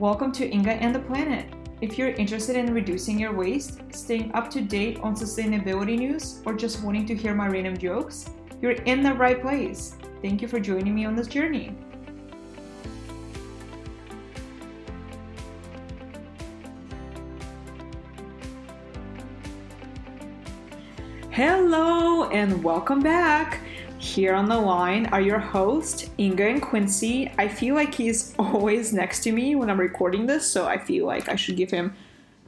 Welcome 0.00 0.32
to 0.32 0.50
Inga 0.50 0.72
and 0.72 0.94
the 0.94 1.00
Planet. 1.00 1.52
If 1.82 1.98
you're 1.98 2.12
interested 2.12 2.56
in 2.56 2.72
reducing 2.72 3.18
your 3.18 3.34
waste, 3.34 3.82
staying 3.94 4.32
up 4.32 4.48
to 4.48 4.62
date 4.62 4.98
on 5.00 5.14
sustainability 5.14 5.98
news, 5.98 6.40
or 6.46 6.54
just 6.54 6.82
wanting 6.82 7.04
to 7.04 7.14
hear 7.14 7.34
my 7.34 7.48
random 7.48 7.76
jokes, 7.76 8.30
you're 8.62 8.70
in 8.72 9.02
the 9.02 9.12
right 9.12 9.42
place. 9.42 9.96
Thank 10.22 10.40
you 10.40 10.48
for 10.48 10.58
joining 10.58 10.94
me 10.94 11.04
on 11.04 11.16
this 11.16 11.26
journey. 11.26 11.76
Hello 21.30 22.30
and 22.30 22.64
welcome 22.64 23.00
back. 23.00 23.60
Here 24.00 24.32
on 24.34 24.48
the 24.48 24.58
line 24.58 25.06
are 25.12 25.20
your 25.20 25.38
hosts, 25.38 26.08
Inga 26.18 26.48
and 26.48 26.62
Quincy. 26.62 27.30
I 27.36 27.48
feel 27.48 27.74
like 27.74 27.94
he's 27.94 28.34
always 28.38 28.94
next 28.94 29.22
to 29.24 29.32
me 29.32 29.54
when 29.54 29.68
I'm 29.68 29.78
recording 29.78 30.24
this, 30.24 30.50
so 30.50 30.66
I 30.66 30.78
feel 30.78 31.04
like 31.04 31.28
I 31.28 31.36
should 31.36 31.58
give 31.58 31.70
him 31.70 31.94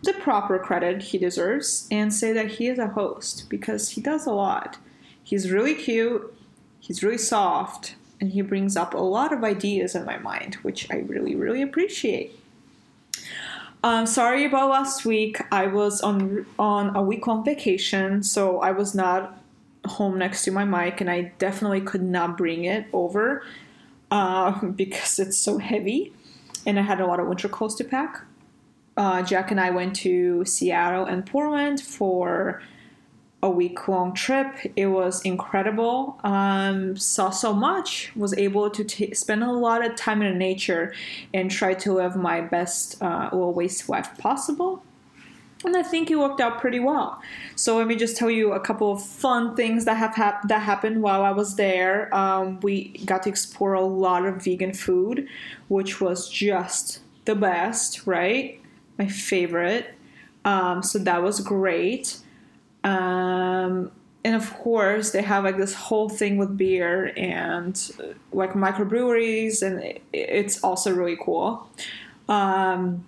the 0.03 0.15
proper 0.15 0.59
credit 0.59 1.03
he 1.03 1.19
deserves 1.19 1.87
and 1.91 2.13
say 2.13 2.33
that 2.33 2.53
he 2.53 2.69
is 2.69 2.79
a 2.79 2.89
host 2.89 3.51
because 3.51 3.91
he 3.91 4.01
does 4.01 4.25
a 4.25 4.33
lot. 4.33 4.79
He's 5.23 5.51
really 5.51 5.75
cute, 5.75 6.35
he's 6.81 7.03
really 7.03 7.19
soft, 7.19 7.97
and 8.19 8.33
he 8.33 8.41
brings 8.41 8.75
up 8.75 8.95
a 8.95 8.99
lot 8.99 9.31
of 9.31 9.45
ideas 9.45 9.95
in 9.95 10.07
my 10.07 10.17
mind, 10.17 10.55
which 10.63 10.91
I 10.91 11.01
really, 11.01 11.35
really 11.35 11.61
appreciate. 11.61 12.33
Um, 13.85 14.07
sorry 14.07 14.47
about 14.47 14.71
last 14.71 15.05
week. 15.05 15.39
I 15.53 15.67
was 15.67 16.01
on 16.01 16.47
on 16.59 16.97
a 16.97 17.03
week 17.03 17.27
long 17.27 17.45
vacation, 17.45 18.23
so 18.23 18.61
I 18.61 18.71
was 18.71 18.95
not 18.95 19.42
home 19.87 20.19
next 20.19 20.45
to 20.45 20.51
my 20.51 20.65
mic, 20.65 21.01
and 21.01 21.11
I 21.11 21.33
definitely 21.39 21.81
could 21.81 22.03
not 22.03 22.37
bring 22.37 22.65
it 22.65 22.87
over 22.93 23.45
uh, 24.11 24.65
because 24.77 25.19
it's 25.19 25.37
so 25.37 25.59
heavy, 25.59 26.13
and 26.67 26.79
I 26.79 26.83
had 26.83 27.01
a 27.01 27.07
lot 27.07 27.21
of 27.21 27.27
winter 27.27 27.49
clothes 27.49 27.75
to 27.77 27.85
pack. 27.85 28.25
Uh, 28.97 29.23
Jack 29.23 29.51
and 29.51 29.61
I 29.61 29.71
went 29.71 29.97
to 29.97 30.45
Seattle 30.45 31.07
and 31.07 31.25
Portland 31.25 31.81
for 31.81 32.61
a 33.43 33.51
week 33.51 33.89
long 33.89 34.15
trip. 34.15 34.55
It 34.77 34.87
was 34.87 35.23
incredible. 35.23 36.21
Um, 36.23 36.97
saw 36.97 37.31
so 37.31 37.53
much. 37.53 38.13
Was 38.15 38.35
able 38.35 38.71
to 38.71 38.85
t- 38.85 39.15
spend 39.15 39.43
a 39.43 39.51
lot 39.51 39.85
of 39.85 39.97
time 39.97 40.23
in 40.23 40.39
nature 40.39 40.95
and 41.35 41.51
try 41.51 41.75
to 41.75 41.93
live 41.93 42.15
my 42.15 42.41
best 42.41 43.03
uh, 43.03 43.31
low 43.33 43.51
waste 43.51 43.89
life 43.89 44.17
possible 44.19 44.85
and 45.65 45.77
I 45.77 45.83
think 45.83 46.11
it 46.11 46.17
worked 46.17 46.41
out 46.41 46.61
pretty 46.61 46.81
well. 46.81 47.21
So 47.57 47.77
let 47.77 47.87
me 47.87 47.97
just 47.97 48.17
tell 48.17 48.31
you 48.31 48.53
a 48.53 48.61
couple 48.61 48.93
of 48.93 49.03
fun 49.03 49.55
things 49.57 49.85
that 49.85 49.97
have 49.97 50.15
hap- 50.15 50.49
that 50.49 50.63
happened 50.63 51.03
while 51.03 51.23
I 51.23 51.31
was 51.31 51.57
there. 51.57 52.15
Um, 52.15 52.61
we 52.61 52.89
got 53.05 53.23
to 53.25 53.29
explore 53.29 53.75
a 53.75 53.85
lot 53.85 54.27
of 54.27 54.43
vegan 54.43 54.73
food, 54.73 55.29
which 55.69 56.01
was 56.01 56.29
just 56.29 57.01
the 57.25 57.35
best, 57.35 58.07
right? 58.07 58.61
My 58.99 59.07
favorite. 59.07 59.95
Um, 60.45 60.83
so 60.83 60.99
that 60.99 61.23
was 61.23 61.41
great. 61.41 62.19
Um, 62.85 63.93
and 64.25 64.37
of 64.37 64.53
course, 64.55 65.11
they 65.11 65.23
have 65.23 65.45
like 65.45 65.57
this 65.57 65.75
whole 65.75 66.09
thing 66.09 66.37
with 66.37 66.57
beer 66.57 67.13
and 67.17 67.91
uh, 68.01 68.15
like 68.33 68.53
microbreweries, 68.53 69.63
and 69.63 69.83
it, 69.83 70.03
it's 70.13 70.63
also 70.63 70.95
really 70.95 71.17
cool. 71.21 71.69
Um, 72.29 73.05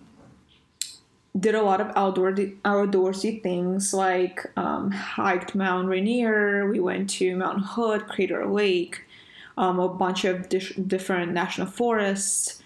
did 1.38 1.54
a 1.54 1.62
lot 1.62 1.80
of 1.80 1.90
outdoor 1.96 2.32
outdoorsy 2.32 3.42
things 3.42 3.92
like 3.92 4.46
um, 4.56 4.90
hiked 4.90 5.54
Mount 5.54 5.88
Rainier. 5.88 6.68
We 6.68 6.78
went 6.78 7.10
to 7.10 7.36
Mount 7.36 7.64
Hood, 7.64 8.06
Crater 8.06 8.46
Lake, 8.46 9.02
um, 9.58 9.80
a 9.80 9.88
bunch 9.88 10.24
of 10.24 10.48
di- 10.48 10.74
different 10.86 11.32
national 11.32 11.66
forests. 11.66 12.62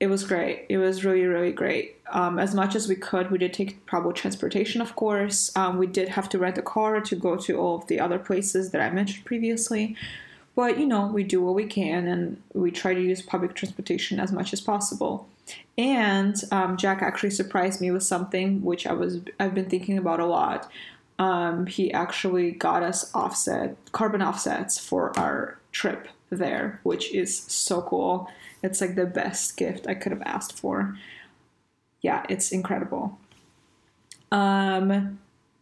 It 0.00 0.08
was 0.08 0.24
great. 0.24 0.66
It 0.68 0.78
was 0.78 1.04
really, 1.04 1.24
really 1.24 1.52
great. 1.52 1.96
Um, 2.10 2.38
as 2.40 2.54
much 2.54 2.74
as 2.74 2.88
we 2.88 2.96
could, 2.96 3.30
we 3.30 3.38
did 3.38 3.54
take 3.54 3.86
public 3.86 4.16
transportation, 4.16 4.80
of 4.80 4.96
course. 4.96 5.56
Um, 5.56 5.78
we 5.78 5.86
did 5.86 6.08
have 6.10 6.28
to 6.30 6.38
rent 6.38 6.58
a 6.58 6.62
car 6.62 7.00
to 7.00 7.16
go 7.16 7.36
to 7.36 7.58
all 7.58 7.76
of 7.76 7.86
the 7.86 8.00
other 8.00 8.18
places 8.18 8.72
that 8.72 8.80
I 8.80 8.90
mentioned 8.90 9.24
previously. 9.24 9.96
But, 10.56 10.78
you 10.78 10.86
know, 10.86 11.06
we 11.06 11.22
do 11.22 11.40
what 11.40 11.54
we 11.54 11.66
can 11.66 12.06
and 12.06 12.42
we 12.52 12.70
try 12.70 12.94
to 12.94 13.00
use 13.00 13.22
public 13.22 13.54
transportation 13.54 14.20
as 14.20 14.32
much 14.32 14.52
as 14.52 14.60
possible. 14.60 15.28
And 15.76 16.40
um, 16.52 16.76
Jack 16.76 17.02
actually 17.02 17.30
surprised 17.30 17.80
me 17.80 17.90
with 17.90 18.04
something 18.04 18.62
which 18.62 18.86
I 18.86 18.92
was 18.92 19.20
I've 19.40 19.54
been 19.54 19.68
thinking 19.68 19.98
about 19.98 20.20
a 20.20 20.26
lot. 20.26 20.70
Um, 21.18 21.66
he 21.66 21.92
actually 21.92 22.52
got 22.52 22.82
us 22.82 23.12
offset 23.14 23.76
carbon 23.92 24.22
offsets 24.22 24.78
for 24.78 25.16
our 25.18 25.58
trip 25.72 26.08
there, 26.30 26.80
which 26.82 27.12
is 27.12 27.36
so 27.36 27.82
cool. 27.82 28.28
It's 28.62 28.80
like 28.80 28.94
the 28.94 29.06
best 29.06 29.56
gift 29.56 29.86
I 29.86 29.94
could 29.94 30.12
have 30.12 30.22
asked 30.22 30.58
for. 30.58 30.96
Yeah, 32.00 32.24
it's 32.28 32.52
incredible. 32.52 33.18
Um, 34.32 35.18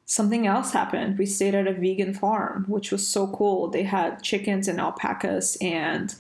something 0.06 0.46
else 0.46 0.72
happened. 0.72 1.18
We 1.18 1.26
stayed 1.26 1.54
at 1.54 1.66
a 1.66 1.72
vegan 1.72 2.14
farm, 2.14 2.64
which 2.68 2.90
was 2.90 3.06
so 3.06 3.26
cool. 3.28 3.68
They 3.68 3.82
had 3.82 4.22
chickens 4.22 4.68
and 4.68 4.80
alpacas 4.80 5.56
and 5.60 6.14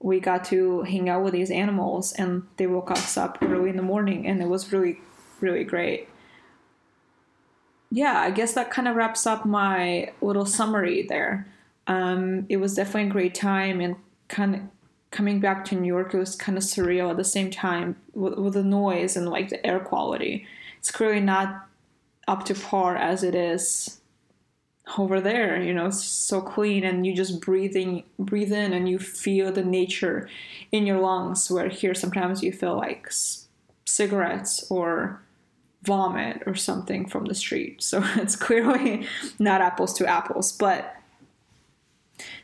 we 0.00 0.20
got 0.20 0.44
to 0.44 0.82
hang 0.82 1.08
out 1.08 1.24
with 1.24 1.32
these 1.32 1.50
animals 1.50 2.12
and 2.12 2.46
they 2.56 2.66
woke 2.66 2.90
us 2.90 3.16
up 3.16 3.38
early 3.42 3.70
in 3.70 3.76
the 3.76 3.82
morning 3.82 4.26
and 4.26 4.40
it 4.40 4.48
was 4.48 4.72
really 4.72 5.00
really 5.40 5.64
great. 5.64 6.08
Yeah 7.90 8.18
i 8.20 8.30
guess 8.30 8.52
that 8.54 8.70
kind 8.70 8.86
of 8.86 8.96
wraps 8.96 9.26
up 9.26 9.44
my 9.44 10.12
little 10.20 10.46
summary 10.46 11.06
there. 11.08 11.46
Um, 11.86 12.44
it 12.50 12.58
was 12.58 12.74
definitely 12.74 13.08
a 13.08 13.12
great 13.12 13.34
time 13.34 13.80
and 13.80 13.96
kind 14.28 14.54
of 14.54 14.60
coming 15.10 15.40
back 15.40 15.64
to 15.64 15.74
new 15.74 15.88
york 15.88 16.12
it 16.12 16.18
was 16.18 16.36
kind 16.36 16.58
of 16.58 16.62
surreal 16.62 17.10
at 17.10 17.16
the 17.16 17.24
same 17.24 17.50
time 17.50 17.96
with, 18.12 18.34
with 18.34 18.52
the 18.52 18.62
noise 18.62 19.16
and 19.16 19.26
like 19.28 19.48
the 19.48 19.66
air 19.66 19.80
quality. 19.80 20.46
It's 20.78 20.90
clearly 20.90 21.20
not 21.20 21.66
up 22.28 22.44
to 22.44 22.54
par 22.54 22.96
as 22.96 23.22
it 23.22 23.34
is 23.34 23.98
over 24.96 25.20
there 25.20 25.60
you 25.60 25.74
know 25.74 25.90
so 25.90 26.40
clean 26.40 26.82
and 26.82 27.06
you 27.06 27.14
just 27.14 27.40
breathing 27.40 28.02
breathe 28.18 28.52
in 28.52 28.72
and 28.72 28.88
you 28.88 28.98
feel 28.98 29.52
the 29.52 29.62
nature 29.62 30.28
in 30.72 30.86
your 30.86 30.98
lungs 30.98 31.50
where 31.50 31.68
here 31.68 31.94
sometimes 31.94 32.42
you 32.42 32.50
feel 32.50 32.76
like 32.76 33.10
cigarettes 33.84 34.66
or 34.70 35.20
vomit 35.82 36.42
or 36.46 36.54
something 36.54 37.08
from 37.08 37.24
the 37.26 37.34
street. 37.34 37.82
So 37.82 38.02
it's 38.16 38.36
clearly 38.36 39.06
not 39.38 39.60
apples 39.60 39.92
to 39.94 40.06
apples 40.06 40.52
but 40.52 40.94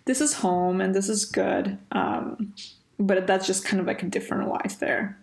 this 0.05 0.21
is 0.21 0.34
home 0.34 0.81
and 0.81 0.94
this 0.94 1.09
is 1.09 1.25
good 1.25 1.78
um, 1.93 2.55
but 2.99 3.26
that's 3.26 3.47
just 3.47 3.65
kind 3.65 3.81
of 3.81 3.87
like 3.87 4.03
a 4.03 4.06
different 4.06 4.49
life 4.49 4.78
there. 4.78 5.19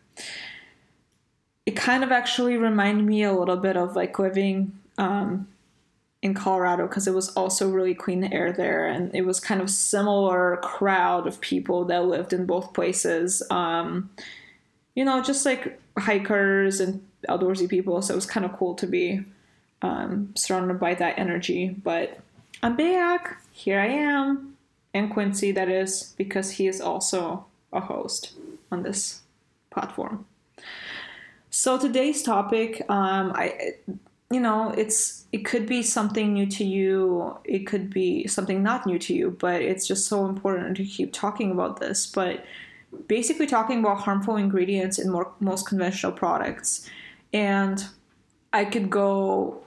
It 1.66 1.76
kind 1.76 2.03
of 2.03 2.12
actually 2.12 2.58
reminded 2.58 3.06
me 3.06 3.24
a 3.24 3.34
little 3.34 3.58
bit 3.58 3.78
of 3.78 3.96
like 3.96 4.18
living 4.20 4.78
um, 4.98 5.48
in 6.22 6.34
Colorado 6.34 6.88
because 6.88 7.08
it 7.08 7.14
was 7.14 7.30
also 7.30 7.70
really 7.70 7.96
clean 7.96 8.24
air 8.26 8.52
there, 8.52 8.88
and 8.88 9.14
it 9.16 9.26
was 9.26 9.40
kind 9.40 9.62
of 9.62 9.70
similar 9.70 10.58
crowd 10.58 11.28
of 11.28 11.42
people 11.42 11.86
that 11.86 12.06
lived 12.06 12.34
in 12.34 12.46
both 12.46 12.74
places. 12.74 13.42
Um, 13.50 14.09
you 14.94 15.06
know, 15.06 15.22
just 15.22 15.46
like 15.46 15.80
hikers 15.98 16.80
and 16.80 17.04
outdoorsy 17.30 17.68
people. 17.68 18.02
So 18.02 18.14
it 18.14 18.16
was 18.16 18.26
kind 18.26 18.46
of 18.46 18.54
cool 18.54 18.76
to 18.76 18.88
be 18.88 19.24
um, 19.82 20.34
surrounded 20.36 20.80
by 20.80 20.94
that 20.96 21.18
energy. 21.18 21.70
But 21.70 22.20
I'm 22.62 22.76
back. 22.76 23.38
Here 23.52 23.80
I 23.80 23.88
am, 23.88 24.58
and 24.94 25.12
Quincy. 25.12 25.52
That 25.52 25.70
is 25.70 26.14
because 26.18 26.52
he 26.52 26.68
is 26.68 26.82
also 26.82 27.46
a 27.74 27.80
host 27.80 28.34
on 28.72 28.84
this 28.84 29.22
platform. 29.72 30.26
So 31.50 31.78
today's 31.78 32.24
topic, 32.24 32.82
um, 32.90 33.34
I 33.36 33.74
you 34.31 34.40
know 34.40 34.74
it's 34.78 35.25
it 35.31 35.46
could 35.46 35.66
be 35.66 35.84
something 35.84 36.34
new 36.34 36.46
to 36.46 36.64
you 36.64 37.38
it 37.44 37.68
could 37.68 37.90
be 37.90 38.28
something 38.28 38.64
not 38.64 38.86
new 38.86 38.97
to 38.97 39.14
you 39.14 39.36
but 39.40 39.62
it's 39.62 39.86
just 39.86 40.08
so 40.08 40.25
important 40.25 40.78
to 40.78 40.86
keep 40.86 41.11
talking 41.11 41.52
about 41.52 41.79
this. 41.79 42.08
But 42.08 42.46
basically 43.08 43.47
talking 43.47 43.79
about 43.79 44.00
harmful 44.00 44.35
ingredients 44.35 45.00
in 45.00 45.09
more, 45.09 45.32
most 45.40 45.67
conventional 45.67 46.11
products. 46.11 46.90
And 47.34 47.85
i 48.53 48.66
could 48.66 48.90
go 48.90 49.61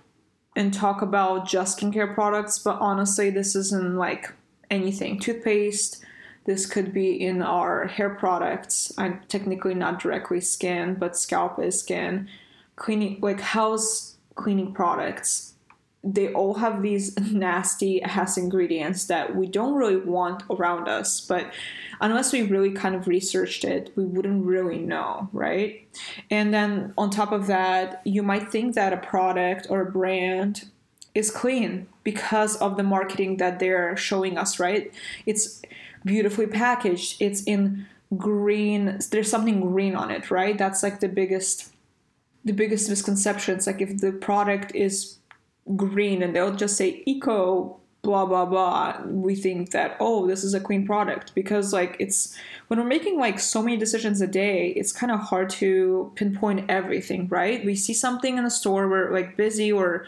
and 0.56 0.72
talk 0.72 1.00
about 1.00 1.48
just 1.48 1.78
skincare 1.78 2.14
products 2.14 2.58
but 2.58 2.78
honestly 2.80 3.30
this 3.30 3.54
isn't 3.54 3.96
like 3.96 4.32
anything. 4.70 5.18
Toothpaste 5.18 6.02
this 6.46 6.66
could 6.66 6.92
be 6.92 7.18
in 7.24 7.40
our 7.40 7.86
hair 7.86 8.10
products. 8.10 8.92
I'm 8.98 9.20
technically 9.28 9.74
not 9.74 10.00
directly 10.00 10.40
skin 10.40 10.94
but 10.94 11.16
scalp 11.16 11.58
is 11.58 11.80
skin. 11.80 12.28
Cleaning 12.76 13.18
like 13.20 13.40
house 13.40 14.13
cleaning 14.34 14.72
products, 14.72 15.54
they 16.02 16.32
all 16.32 16.54
have 16.54 16.82
these 16.82 17.18
nasty 17.32 18.02
ass 18.02 18.36
ingredients 18.36 19.06
that 19.06 19.34
we 19.34 19.46
don't 19.46 19.74
really 19.74 19.96
want 19.96 20.42
around 20.50 20.88
us. 20.88 21.20
But 21.20 21.52
unless 22.00 22.32
we 22.32 22.42
really 22.42 22.72
kind 22.72 22.94
of 22.94 23.08
researched 23.08 23.64
it, 23.64 23.92
we 23.96 24.04
wouldn't 24.04 24.44
really 24.44 24.78
know, 24.78 25.28
right? 25.32 25.88
And 26.30 26.52
then 26.52 26.92
on 26.98 27.10
top 27.10 27.32
of 27.32 27.46
that, 27.46 28.02
you 28.04 28.22
might 28.22 28.52
think 28.52 28.74
that 28.74 28.92
a 28.92 28.98
product 28.98 29.66
or 29.70 29.80
a 29.80 29.90
brand 29.90 30.66
is 31.14 31.30
clean 31.30 31.86
because 32.02 32.56
of 32.56 32.76
the 32.76 32.82
marketing 32.82 33.38
that 33.38 33.58
they're 33.58 33.96
showing 33.96 34.36
us, 34.36 34.58
right? 34.58 34.92
It's 35.26 35.62
beautifully 36.04 36.46
packaged, 36.46 37.22
it's 37.22 37.42
in 37.44 37.86
green 38.16 38.98
there's 39.10 39.30
something 39.30 39.60
green 39.60 39.96
on 39.96 40.10
it 40.10 40.30
right 40.30 40.56
that's 40.58 40.82
like 40.82 41.00
the 41.00 41.08
biggest 41.08 41.73
the 42.44 42.52
biggest 42.52 42.88
misconceptions. 42.88 43.66
like 43.66 43.80
if 43.80 43.98
the 43.98 44.12
product 44.12 44.74
is 44.74 45.18
green 45.76 46.22
and 46.22 46.36
they'll 46.36 46.54
just 46.54 46.76
say 46.76 47.02
eco 47.06 47.80
blah 48.02 48.26
blah 48.26 48.44
blah 48.44 49.00
we 49.06 49.34
think 49.34 49.70
that 49.70 49.96
oh 49.98 50.26
this 50.26 50.44
is 50.44 50.54
a 50.54 50.60
clean 50.60 50.86
product. 50.86 51.34
Because 51.34 51.72
like 51.72 51.96
it's 51.98 52.36
when 52.68 52.78
we're 52.78 52.86
making 52.86 53.18
like 53.18 53.38
so 53.40 53.62
many 53.62 53.76
decisions 53.76 54.20
a 54.20 54.26
day 54.26 54.68
it's 54.68 54.92
kind 54.92 55.10
of 55.10 55.20
hard 55.20 55.48
to 55.50 56.12
pinpoint 56.14 56.70
everything 56.70 57.28
right? 57.28 57.64
We 57.64 57.74
see 57.74 57.94
something 57.94 58.36
in 58.36 58.44
the 58.44 58.50
store 58.50 58.88
we're 58.88 59.12
like 59.12 59.36
busy 59.36 59.72
or 59.72 60.06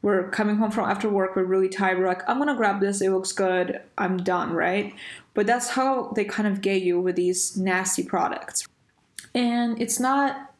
we're 0.00 0.28
coming 0.30 0.56
home 0.56 0.70
from 0.70 0.88
after 0.88 1.08
work 1.08 1.34
we're 1.34 1.44
really 1.44 1.68
tired 1.68 1.98
we're 1.98 2.06
like 2.06 2.20
i'm 2.28 2.38
gonna 2.38 2.54
grab 2.54 2.78
this 2.78 3.00
it 3.00 3.10
looks 3.10 3.32
good 3.32 3.80
i'm 3.98 4.16
done 4.18 4.52
right? 4.52 4.94
But 5.34 5.46
that's 5.46 5.70
how 5.70 6.12
they 6.14 6.24
kind 6.24 6.48
of 6.48 6.60
get 6.60 6.82
you 6.82 7.00
with 7.00 7.16
these 7.16 7.56
nasty 7.56 8.04
products. 8.04 8.66
And 9.34 9.80
it's 9.82 9.98
not 9.98 10.53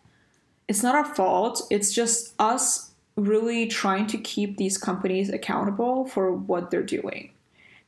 it's 0.69 0.83
not 0.83 0.95
our 0.95 1.05
fault. 1.05 1.63
It's 1.71 1.93
just 1.93 2.35
us 2.39 2.91
really 3.17 3.67
trying 3.67 4.07
to 4.09 4.19
keep 4.19 4.57
these 4.57 4.77
companies 4.77 5.31
accountable 5.31 6.07
for 6.07 6.33
what 6.33 6.71
they're 6.71 6.83
doing. 6.83 7.31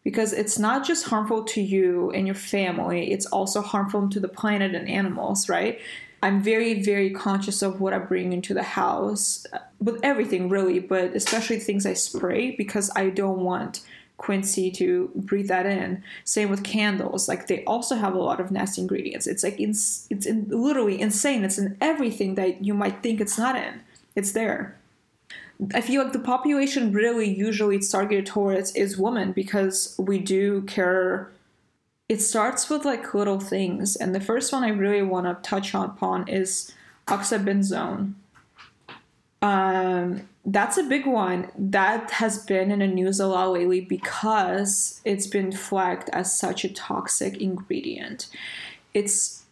Because 0.04 0.32
it's 0.32 0.58
not 0.58 0.86
just 0.86 1.06
harmful 1.06 1.42
to 1.44 1.60
you 1.60 2.10
and 2.12 2.26
your 2.26 2.36
family 2.36 3.10
it's 3.10 3.26
also 3.26 3.60
harmful 3.60 4.08
to 4.08 4.20
the 4.20 4.28
planet 4.28 4.74
and 4.74 4.88
animals 4.88 5.48
right? 5.48 5.80
I'm 6.22 6.42
very 6.42 6.82
very 6.82 7.10
conscious 7.10 7.60
of 7.62 7.80
what 7.80 7.92
i 7.92 7.98
bring 7.98 8.32
into 8.32 8.54
the 8.54 8.62
house 8.62 9.46
uh, 9.52 9.58
with 9.80 10.00
everything 10.02 10.48
really 10.48 10.80
but 10.80 11.14
especially 11.14 11.58
things 11.58 11.84
i 11.86 11.92
spray 11.92 12.52
because 12.52 12.90
i 12.96 13.10
don't 13.10 13.40
want 13.40 13.82
quincy 14.18 14.70
to 14.70 15.10
breathe 15.14 15.48
that 15.48 15.66
in. 15.66 16.02
Same 16.24 16.50
with 16.50 16.64
candles. 16.64 17.28
Like 17.28 17.46
they 17.46 17.64
also 17.64 17.96
have 17.96 18.14
a 18.14 18.18
lot 18.18 18.40
of 18.40 18.50
nasty 18.50 18.80
ingredients. 18.80 19.26
It's 19.26 19.42
like 19.42 19.60
it's, 19.60 20.06
it's 20.10 20.26
in, 20.26 20.48
literally 20.48 21.00
insane. 21.00 21.44
It's 21.44 21.58
in 21.58 21.76
everything 21.80 22.34
that 22.36 22.64
you 22.64 22.74
might 22.74 23.02
think 23.02 23.20
it's 23.20 23.38
not 23.38 23.56
in. 23.56 23.80
It's 24.14 24.32
there. 24.32 24.76
I 25.74 25.80
feel 25.80 26.02
like 26.02 26.12
the 26.12 26.18
population 26.18 26.92
really 26.92 27.28
usually 27.32 27.76
it's 27.76 27.90
targeted 27.90 28.26
towards 28.26 28.74
is 28.74 28.98
women 28.98 29.32
because 29.32 29.94
we 29.98 30.18
do 30.18 30.62
care. 30.62 31.30
It 32.08 32.20
starts 32.20 32.68
with 32.68 32.84
like 32.84 33.14
little 33.14 33.40
things, 33.40 33.96
and 33.96 34.14
the 34.14 34.20
first 34.20 34.52
one 34.52 34.64
I 34.64 34.68
really 34.68 35.02
want 35.02 35.26
to 35.26 35.48
touch 35.48 35.74
upon 35.74 36.28
is 36.28 36.72
oxybenzone. 37.08 38.12
Um, 39.42 40.28
that's 40.44 40.78
a 40.78 40.84
big 40.84 41.06
one 41.06 41.50
that 41.58 42.10
has 42.12 42.38
been 42.38 42.70
in 42.70 42.78
the 42.78 42.86
news 42.86 43.20
a 43.20 43.26
lot 43.26 43.52
lately 43.52 43.80
because 43.80 45.00
it's 45.04 45.26
been 45.26 45.52
flagged 45.52 46.08
as 46.10 46.36
such 46.36 46.64
a 46.64 46.72
toxic 46.72 47.40
ingredient. 47.40 48.28
It's 48.94 49.44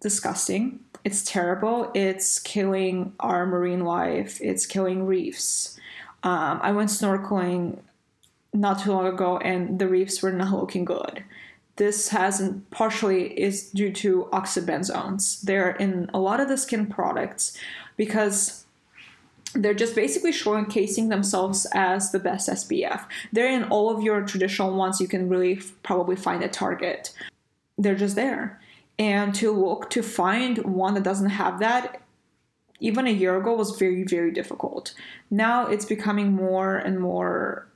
disgusting 0.00 0.80
it's 1.04 1.24
terrible. 1.24 1.90
It's 1.94 2.38
killing 2.38 3.14
our 3.20 3.46
marine 3.46 3.84
life. 3.84 4.38
It's 4.40 4.66
killing 4.66 5.06
reefs. 5.06 5.78
Um, 6.22 6.60
I 6.62 6.72
went 6.72 6.90
snorkeling 6.90 7.78
not 8.52 8.80
too 8.80 8.92
long 8.92 9.06
ago, 9.06 9.38
and 9.38 9.78
the 9.78 9.88
reefs 9.88 10.22
were 10.22 10.32
not 10.32 10.52
looking 10.60 10.84
good. 10.84 11.24
This 11.76 12.08
hasn't 12.08 12.70
partially 12.70 13.38
is 13.40 13.70
due 13.70 13.92
to 13.92 14.28
oxybenzones. 14.32 15.40
They're 15.40 15.70
in 15.70 16.10
a 16.12 16.18
lot 16.18 16.40
of 16.40 16.48
the 16.48 16.58
skin 16.58 16.86
products 16.86 17.56
because 17.96 18.59
they're 19.54 19.74
just 19.74 19.94
basically 19.94 20.32
showcasing 20.32 21.08
themselves 21.08 21.66
as 21.72 22.12
the 22.12 22.18
best 22.18 22.48
SPF. 22.48 23.04
They're 23.32 23.50
in 23.50 23.64
all 23.64 23.90
of 23.90 24.02
your 24.02 24.22
traditional 24.22 24.74
ones 24.74 25.00
you 25.00 25.08
can 25.08 25.28
really 25.28 25.56
f- 25.56 25.72
probably 25.82 26.16
find 26.16 26.44
at 26.44 26.52
Target. 26.52 27.12
They're 27.76 27.96
just 27.96 28.14
there 28.14 28.60
and 29.00 29.34
to 29.34 29.50
look 29.50 29.88
to 29.88 30.02
find 30.02 30.58
one 30.58 30.92
that 30.92 31.02
doesn't 31.02 31.30
have 31.30 31.58
that 31.58 32.02
even 32.80 33.06
a 33.06 33.10
year 33.10 33.36
ago 33.36 33.54
was 33.54 33.76
very 33.78 34.04
very 34.04 34.30
difficult 34.30 34.94
now 35.30 35.66
it's 35.66 35.86
becoming 35.86 36.32
more 36.32 36.76
and 36.76 37.00
more 37.00 37.66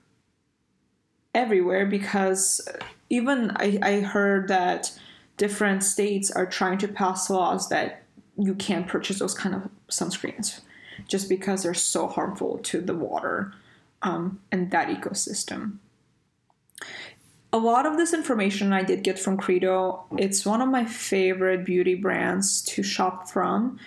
everywhere 1.35 1.87
because 1.87 2.61
uh, 2.69 2.85
even 3.09 3.51
I, 3.57 3.79
I 3.83 4.01
heard 4.01 4.49
that 4.49 4.97
different 5.37 5.83
states 5.83 6.31
are 6.31 6.47
trying 6.47 6.79
to 6.79 6.89
pass 6.89 7.29
laws 7.31 7.69
that 7.71 8.03
you 8.37 8.55
can't 8.55 8.87
purchase 8.87 9.19
those 9.19 9.35
kind 9.35 9.55
of 9.55 9.69
sunscreens 9.89 10.61
just 11.09 11.29
because 11.29 11.63
they're 11.63 11.75
so 11.75 12.07
harmful 12.07 12.59
to 12.59 12.81
the 12.81 12.95
water 12.95 13.53
um, 14.03 14.41
and 14.51 14.71
that 14.71 14.89
ecosystem 14.89 15.79
a 17.55 17.59
lot 17.59 17.87
of 17.87 17.97
this 17.97 18.13
information 18.13 18.73
I 18.73 18.83
did 18.83 19.05
get 19.05 19.17
from 19.17 19.37
Credo. 19.37 20.05
It's 20.19 20.45
one 20.45 20.61
of 20.61 20.69
my 20.69 20.85
favorite 20.85 21.65
beauty 21.65 21.95
brands 21.95 22.61
to 22.63 22.83
shop 22.83 23.29
from, 23.29 23.79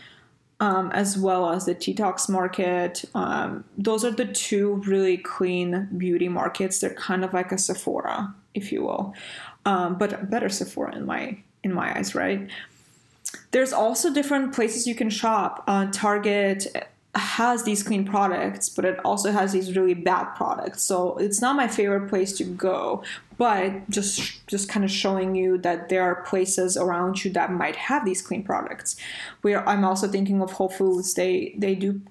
um, 0.61 0.89
as 0.91 1.17
well 1.17 1.49
as 1.49 1.65
the 1.65 1.75
Detox 1.75 2.29
Market. 2.29 3.03
Um, 3.13 3.65
those 3.77 4.05
are 4.05 4.11
the 4.11 4.23
two 4.23 4.75
really 4.87 5.17
clean 5.17 5.89
beauty 5.97 6.29
markets. 6.29 6.79
They're 6.79 6.93
kind 6.93 7.25
of 7.25 7.33
like 7.33 7.51
a 7.51 7.57
Sephora, 7.57 8.33
if 8.53 8.71
you 8.71 8.83
will, 8.83 9.13
um, 9.65 9.97
but 9.97 10.29
better 10.29 10.47
Sephora 10.47 10.95
in 10.95 11.05
my 11.05 11.37
in 11.61 11.73
my 11.73 11.93
eyes, 11.97 12.15
right? 12.15 12.49
There's 13.51 13.73
also 13.73 14.13
different 14.13 14.53
places 14.53 14.87
you 14.87 14.95
can 14.95 15.09
shop. 15.09 15.65
Uh, 15.67 15.87
Target 15.91 16.67
has 17.15 17.63
these 17.63 17.83
clean 17.83 18.06
products, 18.06 18.69
but 18.69 18.86
it 18.86 19.00
also 19.04 19.31
has 19.31 19.51
these 19.51 19.75
really 19.75 19.94
bad 19.94 20.25
products. 20.36 20.83
So 20.83 21.18
it's 21.18 21.42
not 21.42 21.56
my 21.56 21.68
favorite 21.68 22.09
place 22.09 22.33
to 22.38 22.44
go, 22.44 23.04
but 23.38 23.89
just 23.89 24.45
just 24.48 24.69
kind 24.69 24.83
of 24.83 24.92
showing 24.92 25.36
you 25.36 25.57
that 25.59 25.89
there 25.89 26.04
are 26.04 26.24
places 26.24 26.77
around 26.77 27.24
you 27.24 27.31
that 27.31 27.51
might 27.51 27.75
have 27.75 28.06
these 28.06 28.21
clean 28.21 28.44
products. 28.44 28.98
Where 29.42 29.68
I'm 29.68 29.83
also 29.83 30.07
thinking 30.07 30.42
of 30.42 30.51
Whole 30.51 30.69
Foods, 30.69 31.13
they 31.13 31.56
they 31.57 31.75
do 31.75 32.01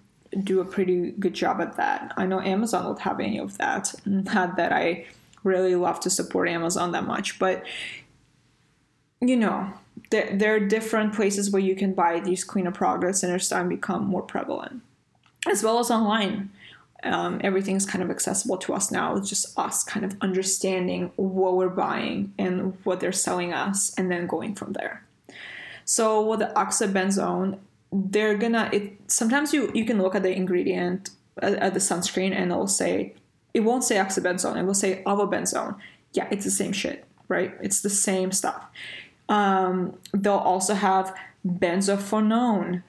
do 0.42 0.60
a 0.60 0.64
pretty 0.64 1.12
good 1.12 1.34
job 1.34 1.60
at 1.60 1.76
that. 1.76 2.12
I 2.16 2.26
know 2.26 2.40
Amazon 2.40 2.84
don't 2.84 3.00
have 3.00 3.20
any 3.20 3.38
of 3.38 3.58
that. 3.58 3.94
Mm, 4.06 4.32
not 4.34 4.56
that 4.56 4.72
I 4.72 5.06
really 5.44 5.76
love 5.76 6.00
to 6.00 6.10
support 6.10 6.48
Amazon 6.48 6.92
that 6.92 7.06
much, 7.06 7.38
but 7.38 7.64
you 9.20 9.36
know, 9.36 9.72
there, 10.10 10.36
there 10.36 10.54
are 10.54 10.60
different 10.60 11.14
places 11.14 11.50
where 11.50 11.62
you 11.62 11.74
can 11.74 11.92
buy 11.92 12.20
these 12.20 12.44
cleaner 12.44 12.70
products 12.70 13.22
and 13.22 13.32
they're 13.32 13.38
starting 13.38 13.70
to 13.70 13.76
become 13.76 14.04
more 14.04 14.22
prevalent 14.22 14.82
as 15.48 15.62
well 15.62 15.78
as 15.78 15.90
online. 15.90 16.50
Um, 17.02 17.40
everything's 17.44 17.86
kind 17.86 18.02
of 18.02 18.10
accessible 18.10 18.56
to 18.58 18.74
us 18.74 18.90
now. 18.90 19.16
It's 19.16 19.28
just 19.28 19.56
us 19.58 19.84
kind 19.84 20.04
of 20.04 20.16
understanding 20.20 21.12
what 21.16 21.56
we're 21.56 21.68
buying 21.68 22.32
and 22.38 22.76
what 22.84 23.00
they're 23.00 23.12
selling 23.12 23.52
us, 23.52 23.94
and 23.96 24.10
then 24.10 24.26
going 24.26 24.54
from 24.54 24.72
there. 24.72 25.04
So 25.84 26.26
with 26.26 26.40
the 26.40 26.52
oxybenzone, 26.56 27.58
they're 27.92 28.36
gonna. 28.36 28.70
It 28.72 28.98
sometimes 29.06 29.52
you 29.52 29.70
you 29.74 29.84
can 29.84 30.02
look 30.02 30.14
at 30.14 30.22
the 30.22 30.34
ingredient 30.34 31.10
at, 31.40 31.54
at 31.54 31.74
the 31.74 31.80
sunscreen 31.80 32.32
and 32.32 32.50
it'll 32.50 32.66
say 32.66 33.14
it 33.54 33.60
won't 33.60 33.84
say 33.84 33.96
oxybenzone. 33.96 34.56
It 34.56 34.64
will 34.64 34.74
say 34.74 35.02
avobenzone. 35.06 35.76
Yeah, 36.12 36.26
it's 36.30 36.44
the 36.44 36.50
same 36.50 36.72
shit, 36.72 37.04
right? 37.28 37.54
It's 37.60 37.82
the 37.82 37.90
same 37.90 38.32
stuff. 38.32 38.64
Um, 39.28 39.98
they'll 40.12 40.34
also 40.34 40.74
have 40.74 41.14
benzophenone 41.46 42.82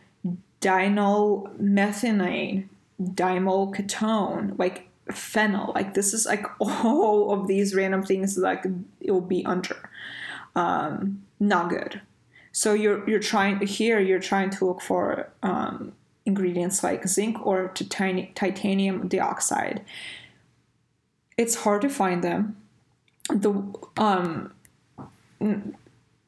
dinyl 0.62 1.54
dimolketone, 3.02 4.58
like 4.58 4.88
phenyl. 5.10 5.74
Like 5.74 5.94
this 5.94 6.14
is 6.14 6.26
like 6.26 6.46
all 6.60 7.32
of 7.32 7.48
these 7.48 7.76
random 7.76 8.04
things 8.04 8.38
like 8.38 8.66
it 9.00 9.12
will 9.12 9.22
be 9.22 9.46
under. 9.46 9.90
Um, 10.56 11.24
not 11.40 11.70
good. 11.70 12.02
So 12.52 12.74
you're 12.74 13.08
you're 13.08 13.20
trying 13.20 13.60
here 13.66 14.00
you're 14.00 14.20
trying 14.20 14.50
to 14.52 14.66
look 14.66 14.82
for 14.82 15.30
um, 15.44 15.94
ingredients 16.26 16.84
like 16.84 17.08
zinc 17.08 17.46
or 17.46 17.70
titani- 17.70 18.34
titanium 18.34 19.08
dioxide. 19.08 19.84
It's 21.38 21.56
hard 21.56 21.82
to 21.84 21.90
find 21.90 22.24
them. 22.24 22.58
The 23.30 23.52
um, 23.98 24.54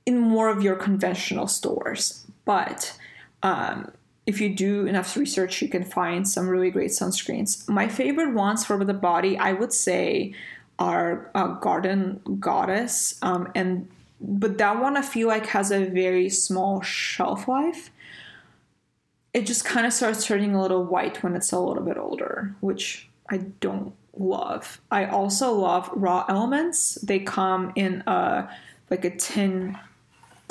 in 0.10 0.18
more 0.18 0.50
of 0.50 0.64
your 0.64 0.76
conventional 0.76 1.48
stores, 1.48 2.26
but 2.44 2.98
um, 3.44 3.92
if 4.26 4.42
you 4.42 4.50
do 4.50 4.88
enough 4.88 5.16
research, 5.16 5.62
you 5.62 5.70
can 5.70 5.84
find 5.84 6.28
some 6.28 6.50
really 6.50 6.72
great 6.72 6.90
sunscreens. 6.90 7.70
My 7.70 7.88
favorite 7.88 8.34
ones 8.34 8.66
for 8.66 8.84
the 8.84 8.94
body, 8.94 9.38
I 9.38 9.54
would 9.54 9.72
say, 9.72 10.34
are 10.80 11.30
uh, 11.36 11.50
Garden 11.68 12.22
Goddess, 12.40 13.20
um, 13.22 13.52
and 13.54 13.88
but 14.20 14.58
that 14.58 14.82
one 14.82 14.98
I 14.98 15.04
feel 15.04 15.28
like 15.28 15.46
has 15.58 15.72
a 15.72 15.86
very 15.86 16.28
small 16.30 16.82
shelf 16.82 17.48
life. 17.48 17.92
It 19.34 19.46
just 19.46 19.64
kind 19.64 19.86
of 19.86 19.94
starts 19.94 20.26
turning 20.26 20.56
a 20.56 20.62
little 20.62 20.84
white 20.84 21.22
when 21.22 21.36
it's 21.36 21.52
a 21.52 21.60
little 21.60 21.84
bit 21.84 21.98
older, 21.98 22.56
which 22.62 23.08
I 23.30 23.38
don't 23.38 23.94
love. 24.18 24.82
I 24.90 25.06
also 25.06 25.54
love 25.54 25.88
Raw 25.94 26.26
Elements. 26.28 26.96
They 26.96 27.20
come 27.20 27.72
in 27.76 28.04
a 28.08 28.50
like 28.90 29.06
a 29.06 29.16
tin 29.16 29.78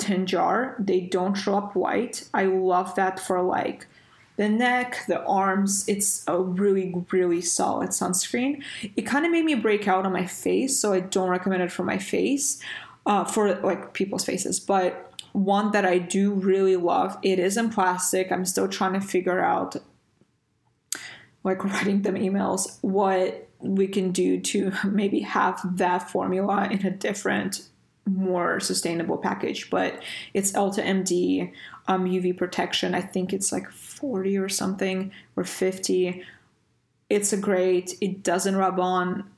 tin 0.09 0.25
jar. 0.25 0.75
They 0.79 1.01
don't 1.01 1.35
show 1.35 1.57
up 1.57 1.75
white. 1.75 2.27
I 2.33 2.45
love 2.45 2.95
that 2.95 3.19
for 3.19 3.41
like 3.41 3.87
the 4.37 4.49
neck, 4.49 5.03
the 5.07 5.23
arms. 5.23 5.87
It's 5.87 6.23
a 6.27 6.39
really, 6.39 7.05
really 7.11 7.41
solid 7.41 7.89
sunscreen. 7.89 8.63
It 8.95 9.03
kind 9.03 9.25
of 9.25 9.31
made 9.31 9.45
me 9.45 9.55
break 9.55 9.87
out 9.87 10.05
on 10.05 10.13
my 10.13 10.25
face, 10.25 10.79
so 10.79 10.93
I 10.93 11.01
don't 11.01 11.29
recommend 11.29 11.61
it 11.61 11.71
for 11.71 11.83
my 11.83 11.97
face. 11.97 12.61
uh, 13.05 13.25
for 13.25 13.55
like 13.61 13.93
people's 13.93 14.23
faces. 14.23 14.59
But 14.59 15.11
one 15.33 15.71
that 15.71 15.85
I 15.85 15.97
do 15.97 16.31
really 16.33 16.75
love, 16.75 17.17
it 17.23 17.39
is 17.39 17.57
in 17.57 17.69
plastic. 17.69 18.31
I'm 18.31 18.45
still 18.45 18.67
trying 18.67 18.93
to 18.93 19.01
figure 19.01 19.39
out, 19.39 19.75
like 21.43 21.63
writing 21.71 22.03
them 22.03 22.15
emails, 22.15 22.77
what 22.81 23.47
we 23.59 23.87
can 23.87 24.11
do 24.11 24.39
to 24.39 24.71
maybe 24.85 25.21
have 25.21 25.59
that 25.77 26.09
formula 26.09 26.67
in 26.69 26.85
a 26.85 26.91
different 26.91 27.67
more 28.15 28.59
sustainable 28.59 29.17
package 29.17 29.69
but 29.69 30.01
it's 30.33 30.51
Elta 30.53 30.83
MD 30.83 31.51
um, 31.87 32.05
uv 32.05 32.37
protection. 32.37 32.93
I 32.93 33.01
think 33.01 33.33
it's 33.33 33.51
like 33.51 33.69
40 33.71 34.37
or 34.37 34.49
something 34.49 35.11
or 35.35 35.43
50 35.43 36.23
it's 37.09 37.33
a 37.33 37.37
great 37.37 37.95
it 38.01 38.23
doesn't 38.23 38.55
rub 38.55 38.79
on 38.79 39.29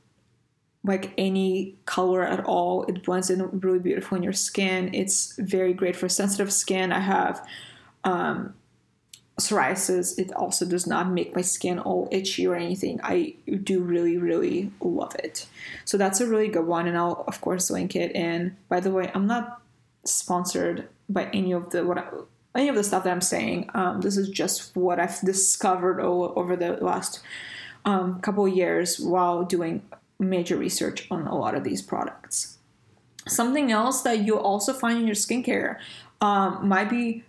like 0.83 1.13
any 1.17 1.75
color 1.85 2.23
at 2.23 2.43
all. 2.45 2.83
It 2.85 3.03
blends 3.03 3.29
in 3.29 3.59
really 3.59 3.79
beautiful 3.79 4.17
in 4.17 4.23
your 4.23 4.33
skin. 4.33 4.89
It's 4.93 5.35
very 5.37 5.73
great 5.73 5.95
for 5.95 6.09
sensitive 6.09 6.51
skin. 6.51 6.91
I 6.91 6.99
have 6.99 7.45
um, 8.03 8.55
psoriasis, 9.41 10.17
it 10.17 10.31
also 10.33 10.65
does 10.65 10.87
not 10.87 11.09
make 11.09 11.35
my 11.35 11.41
skin 11.41 11.79
all 11.79 12.07
itchy 12.11 12.47
or 12.47 12.55
anything. 12.55 12.99
I 13.03 13.35
do 13.63 13.81
really, 13.81 14.17
really 14.17 14.71
love 14.79 15.15
it. 15.15 15.47
So 15.85 15.97
that's 15.97 16.21
a 16.21 16.27
really 16.27 16.47
good 16.47 16.65
one, 16.65 16.87
and 16.87 16.97
I'll 16.97 17.23
of 17.27 17.41
course 17.41 17.69
link 17.69 17.95
it. 17.95 18.15
And 18.15 18.55
by 18.69 18.79
the 18.79 18.91
way, 18.91 19.11
I'm 19.13 19.27
not 19.27 19.61
sponsored 20.05 20.87
by 21.09 21.25
any 21.33 21.51
of 21.51 21.71
the 21.71 21.85
what 21.85 21.97
I, 21.97 22.05
any 22.55 22.69
of 22.69 22.75
the 22.75 22.83
stuff 22.83 23.03
that 23.03 23.11
I'm 23.11 23.21
saying. 23.21 23.69
Um, 23.73 24.01
this 24.01 24.17
is 24.17 24.29
just 24.29 24.75
what 24.75 24.99
I've 24.99 25.19
discovered 25.21 25.99
over 26.01 26.55
the 26.55 26.73
last 26.73 27.21
um, 27.85 28.19
couple 28.21 28.47
years 28.47 28.99
while 28.99 29.43
doing 29.43 29.81
major 30.19 30.57
research 30.57 31.07
on 31.09 31.27
a 31.27 31.37
lot 31.37 31.55
of 31.55 31.63
these 31.63 31.81
products. 31.81 32.57
Something 33.27 33.71
else 33.71 34.01
that 34.01 34.25
you'll 34.25 34.39
also 34.39 34.73
find 34.73 34.99
in 34.99 35.07
your 35.07 35.15
skincare 35.15 35.77
um, 36.21 36.67
might 36.67 36.89
be 36.89 37.23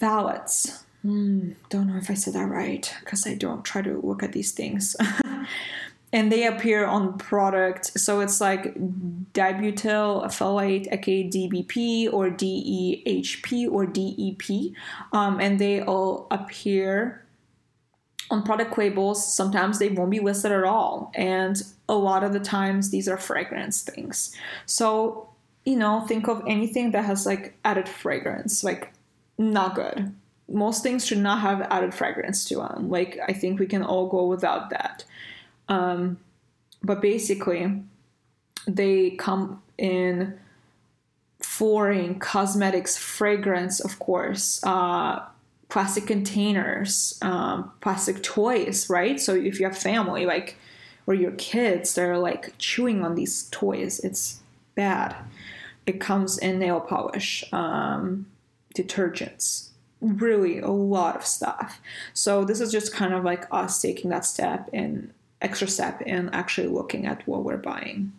phthalates. 0.00 0.82
Mm, 1.04 1.54
don't 1.68 1.88
know 1.88 1.96
if 1.96 2.10
I 2.10 2.14
said 2.14 2.34
that 2.34 2.48
right 2.48 2.92
because 3.00 3.26
I 3.26 3.34
don't 3.34 3.64
try 3.64 3.82
to 3.82 4.00
look 4.02 4.22
at 4.22 4.32
these 4.32 4.52
things. 4.52 4.96
and 6.14 6.30
they 6.30 6.46
appear 6.46 6.86
on 6.86 7.18
product. 7.18 7.98
So 7.98 8.20
it's 8.20 8.40
like 8.40 8.74
dibutyl 9.34 10.24
phthalate, 10.24 10.90
aka 10.92 11.28
DBP 11.28 12.12
or 12.12 12.30
DEHP 12.30 13.70
or 13.70 13.84
DEP. 13.84 14.74
Um, 15.12 15.40
and 15.40 15.58
they 15.58 15.82
all 15.82 16.26
appear 16.30 17.26
on 18.30 18.42
product 18.42 18.78
labels. 18.78 19.34
Sometimes 19.34 19.78
they 19.78 19.90
won't 19.90 20.10
be 20.10 20.20
listed 20.20 20.52
at 20.52 20.64
all. 20.64 21.12
And 21.14 21.60
a 21.88 21.94
lot 21.94 22.24
of 22.24 22.32
the 22.32 22.40
times 22.40 22.90
these 22.90 23.08
are 23.08 23.18
fragrance 23.18 23.82
things. 23.82 24.34
So, 24.64 25.28
you 25.66 25.76
know, 25.76 26.00
think 26.02 26.28
of 26.28 26.42
anything 26.46 26.92
that 26.92 27.04
has 27.04 27.26
like 27.26 27.58
added 27.64 27.88
fragrance, 27.88 28.64
like 28.64 28.93
not 29.38 29.74
good. 29.74 30.14
Most 30.48 30.82
things 30.82 31.06
should 31.06 31.18
not 31.18 31.40
have 31.40 31.62
added 31.62 31.94
fragrance 31.94 32.44
to 32.46 32.56
them. 32.56 32.90
Like 32.90 33.18
I 33.26 33.32
think 33.32 33.58
we 33.58 33.66
can 33.66 33.82
all 33.82 34.08
go 34.08 34.26
without 34.26 34.70
that. 34.70 35.04
Um, 35.68 36.18
but 36.82 37.00
basically, 37.00 37.82
they 38.66 39.10
come 39.10 39.62
in 39.78 40.38
flooring, 41.40 42.18
cosmetics, 42.18 42.96
fragrance, 42.96 43.80
of 43.80 43.98
course, 43.98 44.62
uh, 44.64 45.22
plastic 45.68 46.06
containers, 46.06 47.18
um, 47.22 47.70
plastic 47.80 48.22
toys, 48.22 48.88
right? 48.90 49.20
So 49.20 49.34
if 49.34 49.58
you 49.58 49.66
have 49.66 49.76
family, 49.76 50.26
like, 50.26 50.56
or 51.06 51.14
your 51.14 51.32
kids, 51.32 51.94
they're 51.94 52.18
like 52.18 52.54
chewing 52.58 53.04
on 53.04 53.14
these 53.14 53.48
toys, 53.50 54.00
it's 54.00 54.40
bad. 54.74 55.14
It 55.86 56.00
comes 56.00 56.38
in 56.38 56.58
nail 56.58 56.80
polish. 56.80 57.44
Um, 57.52 58.26
detergents. 58.74 59.70
Really 60.00 60.58
a 60.58 60.70
lot 60.70 61.16
of 61.16 61.24
stuff. 61.24 61.80
So 62.12 62.44
this 62.44 62.60
is 62.60 62.70
just 62.70 62.92
kind 62.92 63.14
of 63.14 63.24
like 63.24 63.46
us 63.50 63.80
taking 63.80 64.10
that 64.10 64.24
step 64.24 64.68
and 64.72 65.12
extra 65.40 65.68
step 65.68 66.02
and 66.06 66.34
actually 66.34 66.68
looking 66.68 67.06
at 67.06 67.26
what 67.26 67.44
we're 67.44 67.56
buying 67.56 68.12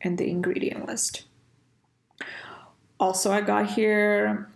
and 0.00 0.18
the 0.18 0.28
ingredient 0.28 0.86
list. 0.86 1.24
Also 2.98 3.32
i 3.32 3.40
got 3.40 3.70
here 3.70 4.46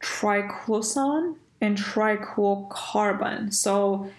triclosan 0.00 1.36
and 1.60 1.78
triclocarban 1.78 3.52
so 3.52 4.10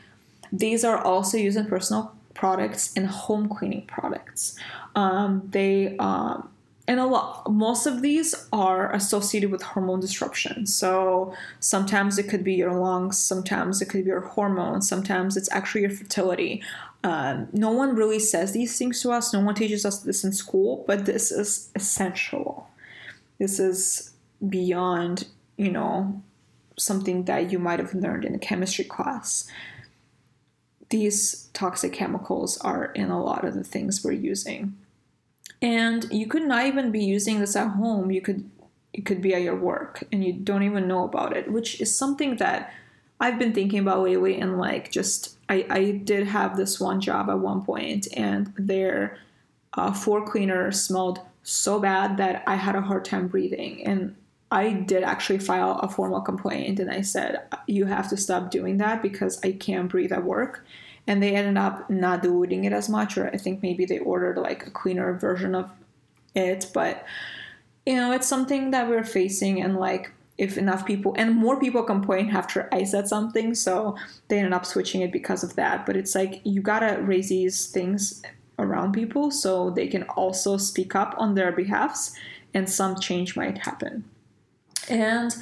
these 0.52 0.84
are 0.84 0.98
also 0.98 1.38
used 1.38 1.58
in 1.58 1.66
personal 1.66 2.14
products 2.34 2.94
and 2.96 3.08
home 3.08 3.50
cleaning 3.50 3.86
products. 3.86 4.56
Um, 4.96 5.48
they 5.52 5.98
um, 5.98 6.50
and 6.90 7.00
a 7.00 7.06
lot 7.06 7.48
most 7.52 7.86
of 7.86 8.02
these 8.02 8.34
are 8.52 8.92
associated 8.96 9.52
with 9.52 9.62
hormone 9.62 10.00
disruption. 10.00 10.66
So 10.66 11.36
sometimes 11.60 12.18
it 12.18 12.28
could 12.28 12.44
be 12.44 12.56
your 12.56 12.74
lungs 12.74 13.20
sometimes 13.20 13.80
it 13.80 13.86
could 13.90 14.04
be 14.04 14.10
your 14.10 14.22
hormones 14.22 14.90
sometimes 14.90 15.38
it's 15.38 15.52
actually 15.52 15.82
your 15.82 15.92
fertility. 15.92 16.64
Um, 17.04 17.48
no 17.54 17.72
one 17.72 17.96
really 17.96 18.20
says 18.20 18.52
these 18.52 18.78
things 18.78 19.02
to 19.04 19.12
us. 19.12 19.32
No 19.32 19.40
one 19.40 19.54
teaches 19.54 19.86
us 19.86 20.00
this 20.00 20.24
in 20.24 20.34
school 20.34 20.84
but 20.88 21.06
this 21.06 21.32
is 21.32 21.70
essential. 21.76 22.68
This 23.38 23.60
is 23.60 24.12
beyond 24.50 25.28
you 25.58 25.72
know 25.72 26.24
something 26.76 27.26
that 27.26 27.52
you 27.52 27.60
might 27.60 27.80
have 27.80 27.94
learned 27.94 28.26
in 28.26 28.34
a 28.34 28.40
chemistry 28.40 28.86
class. 28.86 29.48
These 30.90 31.50
toxic 31.54 31.94
chemicals 31.94 32.58
are 32.62 32.86
in 32.86 33.12
a 33.12 33.24
lot 33.24 33.46
of 33.46 33.54
the 33.54 33.64
things 33.64 34.04
we're 34.04 34.14
using 34.14 34.76
and 35.62 36.06
you 36.12 36.28
could 36.28 36.44
not 36.44 36.66
even 36.66 36.92
be 36.92 37.04
using 37.04 37.40
this 37.40 37.56
at 37.56 37.70
home. 37.70 38.12
You 38.12 38.22
could 38.22 38.50
it 38.94 39.06
could 39.06 39.22
be 39.22 39.34
at 39.34 39.42
your 39.42 39.56
work 39.56 40.04
and 40.12 40.24
you 40.24 40.34
don't 40.34 40.64
even 40.64 40.88
know 40.88 41.04
about 41.04 41.36
it 41.36 41.52
which 41.52 41.80
is 41.80 41.96
something 41.96 42.38
that 42.38 42.74
i've 43.20 43.40
been 43.40 43.54
thinking 43.54 43.80
about 43.80 44.04
lately 44.04 44.40
and 44.40 44.58
like 44.58 44.92
just 44.92 45.38
i, 45.48 45.66
I 45.70 45.92
did 45.92 46.28
have 46.28 46.58
this 46.58 46.80
one 46.80 47.00
job 47.02 47.30
at 47.30 47.40
one 47.40 47.64
point 47.64 48.08
and 48.16 48.54
their 48.58 49.18
uh, 49.74 49.94
floor 49.94 50.26
cleaner 50.26 50.72
smelled 50.72 51.20
so 51.44 51.80
bad 51.80 52.18
that 52.18 52.44
i 52.48 52.56
had 52.56 52.76
a 52.76 52.82
hard 52.82 53.06
time 53.06 53.28
breathing. 53.28 53.86
And 53.86 54.16
i 54.52 54.72
did 54.72 55.04
actually 55.04 55.40
file 55.40 55.80
a 55.80 55.90
formal 55.90 56.22
complaint 56.22 56.80
and 56.80 56.90
i 56.92 57.02
said 57.02 57.44
you 57.68 57.86
have 57.86 58.10
to 58.10 58.18
stop 58.18 58.50
doing 58.50 58.78
that 58.78 59.02
because 59.02 59.40
i 59.44 59.52
can't 59.52 59.90
breathe 59.90 60.12
at 60.12 60.24
work 60.24 60.66
and 61.08 61.22
they 61.22 61.36
ended 61.36 61.58
up 61.58 61.90
not 61.90 62.22
diluting 62.22 62.64
it 62.66 62.74
as 62.74 62.90
much 62.90 63.18
or 63.18 63.28
i 63.28 63.38
think 63.38 63.62
maybe 63.62 63.86
they 63.86 64.00
ordered 64.00 64.38
like 64.38 64.66
a 64.66 64.72
cleaner 64.72 65.14
version 65.14 65.56
of 65.56 65.72
it. 66.36 66.68
But 66.74 67.06
you 67.86 67.96
know 67.96 68.12
it's 68.12 68.28
something 68.28 68.72
that 68.72 68.88
we're 68.88 69.04
facing 69.04 69.62
and 69.62 69.78
like 69.78 70.12
if 70.38 70.58
enough 70.58 70.86
people 70.86 71.14
and 71.18 71.36
more 71.36 71.60
people 71.60 71.84
complain 71.84 72.30
after 72.30 72.70
i 72.72 72.84
said 72.84 73.08
something 73.08 73.54
so 73.54 73.98
they 74.30 74.38
ended 74.38 74.54
up 74.54 74.66
switching 74.66 75.02
it 75.02 75.12
because 75.12 75.44
of 75.44 75.56
that. 75.56 75.86
But 75.86 75.98
it's 75.98 76.16
like 76.16 76.42
you 76.44 76.62
gotta 76.62 77.02
raise 77.02 77.30
these 77.30 77.68
things 77.68 78.22
around 78.58 78.94
people 78.94 79.32
so 79.32 79.70
they 79.70 79.88
can 79.88 80.04
also 80.04 80.58
speak 80.58 80.96
up 80.96 81.16
on 81.18 81.36
their 81.36 81.52
behalfs 81.52 82.14
and 82.54 82.70
some 82.70 83.00
change 83.00 83.36
might 83.36 83.60
happen. 83.60 84.04
And 84.90 85.36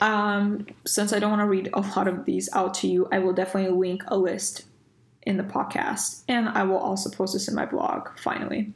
um, 0.00 0.66
since 0.86 1.12
I 1.12 1.18
don't 1.18 1.30
want 1.30 1.42
to 1.42 1.46
read 1.46 1.70
a 1.72 1.80
lot 1.80 2.06
of 2.08 2.24
these 2.24 2.48
out 2.52 2.74
to 2.74 2.86
you, 2.86 3.08
I 3.10 3.18
will 3.18 3.32
definitely 3.32 3.76
link 3.76 4.02
a 4.08 4.16
list 4.16 4.64
in 5.22 5.36
the 5.36 5.42
podcast 5.42 6.22
and 6.28 6.48
i 6.50 6.62
will 6.62 6.78
also 6.78 7.10
post 7.10 7.34
this 7.34 7.48
in 7.48 7.54
my 7.54 7.66
blog 7.66 8.08
finally 8.18 8.72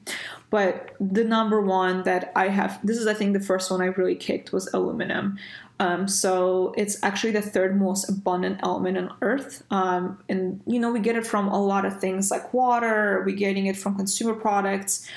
but 0.51 0.91
the 1.01 1.25
number 1.25 1.61
one 1.61 2.03
that 2.03 2.31
i 2.37 2.49
have 2.49 2.79
this 2.85 2.99
is 2.99 3.07
i 3.07 3.15
think 3.15 3.33
the 3.33 3.41
first 3.41 3.71
one 3.71 3.81
i 3.81 3.87
really 3.87 4.15
kicked 4.15 4.53
was 4.53 4.73
aluminum 4.75 5.39
um, 5.81 6.07
so 6.07 6.73
it's 6.77 7.03
actually 7.03 7.33
the 7.33 7.43
third 7.43 7.77
most 7.81 8.09
abundant 8.09 8.61
element 8.63 8.97
on 8.97 9.13
earth 9.23 9.65
um, 9.71 10.23
and 10.29 10.61
you 10.67 10.79
know 10.79 10.93
we 10.93 11.01
get 11.01 11.17
it 11.17 11.27
from 11.27 11.49
a 11.49 11.61
lot 11.61 11.85
of 11.85 11.99
things 12.01 12.31
like 12.31 12.53
water 12.53 13.23
we're 13.27 13.35
getting 13.35 13.67
it 13.67 13.77
from 13.77 13.97
consumer 13.97 14.35
products 14.35 15.09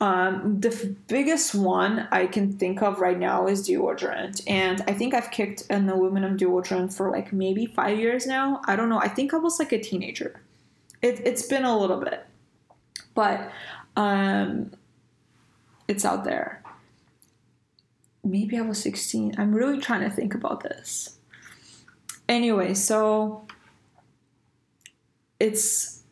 um, 0.00 0.60
the 0.60 0.68
f- 0.68 0.84
biggest 1.08 1.54
one 1.54 2.06
I 2.12 2.26
can 2.26 2.52
think 2.52 2.82
of 2.82 3.00
right 3.00 3.18
now 3.18 3.46
is 3.46 3.66
deodorant. 3.66 4.42
And 4.46 4.82
I 4.86 4.92
think 4.92 5.14
I've 5.14 5.30
kicked 5.30 5.64
an 5.70 5.88
aluminum 5.88 6.36
deodorant 6.36 6.92
for 6.92 7.10
like 7.10 7.32
maybe 7.32 7.64
five 7.64 7.98
years 7.98 8.26
now. 8.26 8.60
I 8.66 8.76
don't 8.76 8.90
know. 8.90 8.98
I 8.98 9.08
think 9.08 9.32
I 9.32 9.38
was 9.38 9.58
like 9.58 9.72
a 9.72 9.80
teenager 9.80 10.42
it, 11.02 11.20
it's 11.24 11.42
been 11.46 11.64
a 11.64 11.76
little 11.76 12.00
bit, 12.00 12.26
but 13.14 13.50
um, 13.96 14.72
it's 15.88 16.04
out 16.04 16.24
there. 16.24 16.62
Maybe 18.24 18.58
I 18.58 18.62
was 18.62 18.80
16. 18.82 19.34
I'm 19.38 19.54
really 19.54 19.80
trying 19.80 20.00
to 20.00 20.10
think 20.10 20.34
about 20.34 20.62
this. 20.62 21.18
Anyway, 22.28 22.74
so 22.74 23.46
it's 25.38 26.02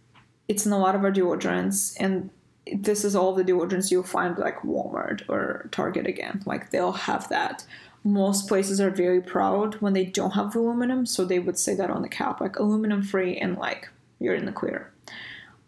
it's 0.47 0.67
in 0.67 0.73
a 0.73 0.79
lot 0.79 0.95
of 0.95 1.03
our 1.03 1.11
deodorants, 1.11 1.97
and 1.99 2.31
this 2.73 3.05
is 3.05 3.17
all 3.17 3.35
the 3.35 3.43
deodorants 3.43 3.91
you'll 3.91 4.03
find 4.03 4.38
like 4.38 4.61
Walmart 4.61 5.29
or 5.29 5.69
Target 5.73 6.07
again. 6.07 6.43
Like 6.47 6.71
they'll 6.71 6.93
have 6.93 7.29
that. 7.31 7.64
Most 8.05 8.49
places 8.49 8.81
are 8.81 8.91
very 8.91 9.21
proud 9.21 9.76
when 9.76 9.95
they 9.95 10.05
don't 10.05 10.33
have 10.33 10.55
aluminum, 10.55 11.07
so 11.07 11.25
they 11.25 11.38
would 11.38 11.59
say 11.59 11.75
that 11.75 11.91
on 11.91 12.03
the 12.03 12.09
cap, 12.09 12.41
like 12.41 12.59
aluminum 12.59 13.03
free 13.03 13.37
and 13.37 13.57
like 13.57 13.88
you're 14.21 14.35
in 14.35 14.47
the 14.47 14.52
clear. 14.52 14.92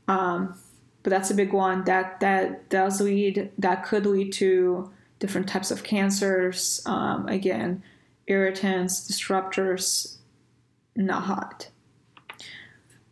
Um, 0.09 0.59
but 1.03 1.11
that's 1.11 1.31
a 1.31 1.35
big 1.35 1.53
one 1.53 1.85
that 1.85 2.21
that 2.21 2.69
does 2.69 3.01
lead 3.01 3.51
that 3.59 3.85
could 3.85 4.07
lead 4.07 4.33
to 4.35 4.91
different 5.19 5.49
types 5.49 5.71
of 5.71 5.85
cancers. 5.85 6.83
Um, 6.85 7.29
again, 7.29 7.83
irritants, 8.27 9.09
disruptors, 9.09 10.17
not 10.95 11.23
hot. 11.23 11.71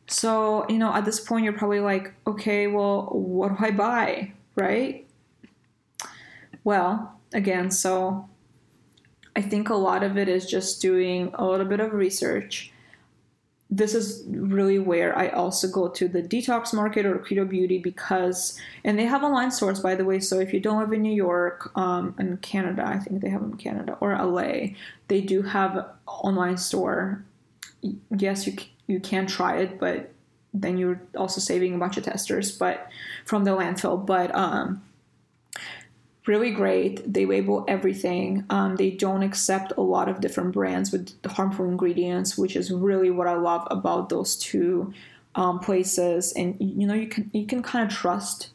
So, 0.07 0.69
you 0.69 0.79
know, 0.79 0.93
at 0.93 1.05
this 1.05 1.21
point, 1.21 1.45
you're 1.45 1.55
probably 1.55 1.81
like, 1.81 2.14
okay, 2.26 2.67
well, 2.67 3.09
what 3.12 3.57
do 3.57 3.64
I 3.64 3.71
buy? 3.71 4.33
Right? 4.55 5.07
Well, 6.62 7.19
again, 7.33 7.71
so 7.71 8.29
I 9.37 9.43
think 9.43 9.69
a 9.69 9.75
lot 9.75 10.03
of 10.03 10.17
it 10.17 10.29
is 10.29 10.47
just 10.47 10.83
doing 10.83 11.31
a 11.35 11.47
little 11.47 11.67
bit 11.67 11.81
of 11.81 11.93
research. 11.93 12.73
This 13.76 13.95
is 13.95 14.25
really 14.28 14.78
where 14.78 15.19
I 15.19 15.28
also 15.28 15.66
go 15.66 15.88
to 15.88 16.07
the 16.07 16.23
detox 16.23 16.73
market 16.73 17.04
or 17.04 17.19
Credo 17.19 17.45
Beauty 17.45 17.78
because, 17.78 18.57
and 18.85 18.97
they 18.97 19.04
have 19.07 19.25
online 19.25 19.50
stores 19.50 19.81
by 19.81 19.97
the 19.97 20.04
way. 20.04 20.21
So 20.21 20.38
if 20.38 20.52
you 20.52 20.61
don't 20.61 20.78
live 20.78 20.93
in 20.93 21.02
New 21.02 21.12
York 21.12 21.76
um, 21.76 22.14
and 22.19 22.40
Canada, 22.40 22.87
I 22.87 22.99
think 22.99 23.21
they 23.21 23.31
have 23.31 23.40
them 23.40 23.52
in 23.52 23.57
Canada 23.57 23.97
or 24.00 24.16
LA, 24.16 24.75
they 25.09 25.21
do 25.21 25.43
have 25.43 25.87
online 26.07 26.57
store. 26.57 27.25
Yes, 28.16 28.47
you 28.47 28.57
you 28.87 29.00
can 29.00 29.26
try 29.26 29.57
it, 29.59 29.81
but 29.81 30.12
then 30.52 30.78
you're 30.78 31.02
also 31.16 31.40
saving 31.40 31.75
a 31.75 31.78
bunch 31.78 31.97
of 31.97 32.04
testers, 32.04 32.57
but 32.57 32.88
from 33.25 33.43
the 33.43 33.50
landfill. 33.50 34.07
But 34.07 34.33
um, 34.35 34.84
really 36.26 36.50
great. 36.50 37.12
They 37.12 37.26
label 37.26 37.64
everything. 37.69 38.45
Um, 38.50 38.76
they 38.76 38.90
don't 38.90 39.23
accept 39.23 39.73
a 39.76 39.83
lot 39.83 40.09
of 40.09 40.21
different 40.21 40.52
brands 40.52 40.90
with 40.90 41.12
harmful 41.26 41.66
ingredients, 41.66 42.38
which 42.38 42.57
is 42.57 42.73
really 42.73 43.11
what 43.11 43.26
I 43.26 43.35
love 43.35 43.66
about 43.71 44.09
those 44.09 44.37
two 44.37 44.93
um, 45.35 45.59
places. 45.61 46.33
And 46.33 46.57
you 46.59 46.87
know, 46.87 46.95
you 46.95 47.09
can 47.09 47.31
you 47.33 47.47
can 47.47 47.62
kind 47.62 47.90
of 47.90 47.97
trust 47.97 48.50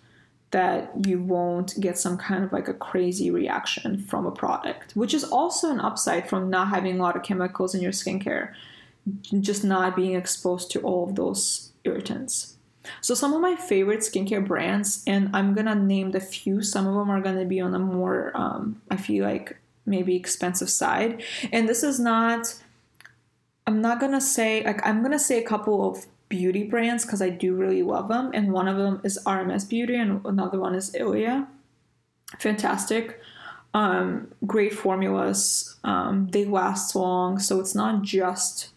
that 0.51 0.91
you 1.05 1.21
won't 1.21 1.79
get 1.79 1.97
some 1.97 2.17
kind 2.17 2.43
of 2.43 2.51
like 2.51 2.67
a 2.67 2.73
crazy 2.73 3.29
reaction 3.29 3.99
from 3.99 4.25
a 4.25 4.31
product, 4.31 4.95
which 4.95 5.13
is 5.13 5.23
also 5.23 5.69
an 5.69 5.79
upside 5.79 6.27
from 6.27 6.49
not 6.49 6.69
having 6.69 6.99
a 6.99 7.03
lot 7.03 7.15
of 7.15 7.21
chemicals 7.21 7.75
in 7.75 7.81
your 7.81 7.91
skincare, 7.91 8.53
just 9.41 9.63
not 9.63 9.95
being 9.95 10.15
exposed 10.15 10.71
to 10.71 10.81
all 10.81 11.07
of 11.07 11.15
those 11.15 11.71
irritants. 11.83 12.55
So 13.01 13.13
some 13.13 13.33
of 13.33 13.41
my 13.41 13.55
favorite 13.55 13.99
skincare 13.99 14.45
brands, 14.45 15.03
and 15.05 15.29
I'm 15.33 15.53
gonna 15.53 15.75
name 15.75 16.11
the 16.11 16.19
few. 16.19 16.61
Some 16.61 16.87
of 16.87 16.95
them 16.95 17.09
are 17.09 17.21
gonna 17.21 17.45
be 17.45 17.59
on 17.59 17.75
a 17.75 17.79
more, 17.79 18.31
um, 18.35 18.81
I 18.89 18.97
feel 18.97 19.25
like 19.25 19.57
maybe 19.85 20.15
expensive 20.15 20.69
side. 20.69 21.23
And 21.51 21.67
this 21.67 21.83
is 21.83 21.99
not. 21.99 22.55
I'm 23.67 23.81
not 23.81 23.99
gonna 23.99 24.21
say 24.21 24.63
like 24.63 24.85
I'm 24.85 25.03
gonna 25.03 25.19
say 25.19 25.43
a 25.43 25.47
couple 25.47 25.87
of 25.87 26.07
beauty 26.27 26.63
brands 26.63 27.05
because 27.05 27.21
I 27.21 27.29
do 27.29 27.55
really 27.55 27.83
love 27.83 28.07
them, 28.07 28.31
and 28.33 28.51
one 28.51 28.67
of 28.67 28.77
them 28.77 29.01
is 29.03 29.19
RMS 29.25 29.67
Beauty, 29.67 29.95
and 29.95 30.25
another 30.25 30.59
one 30.59 30.75
is 30.75 30.95
Ilia. 30.95 31.47
Fantastic, 32.39 33.19
um, 33.73 34.31
great 34.45 34.73
formulas. 34.73 35.77
Um, 35.83 36.29
they 36.31 36.45
last 36.45 36.95
long, 36.95 37.39
so 37.39 37.59
it's 37.59 37.75
not 37.75 38.01
just 38.03 38.69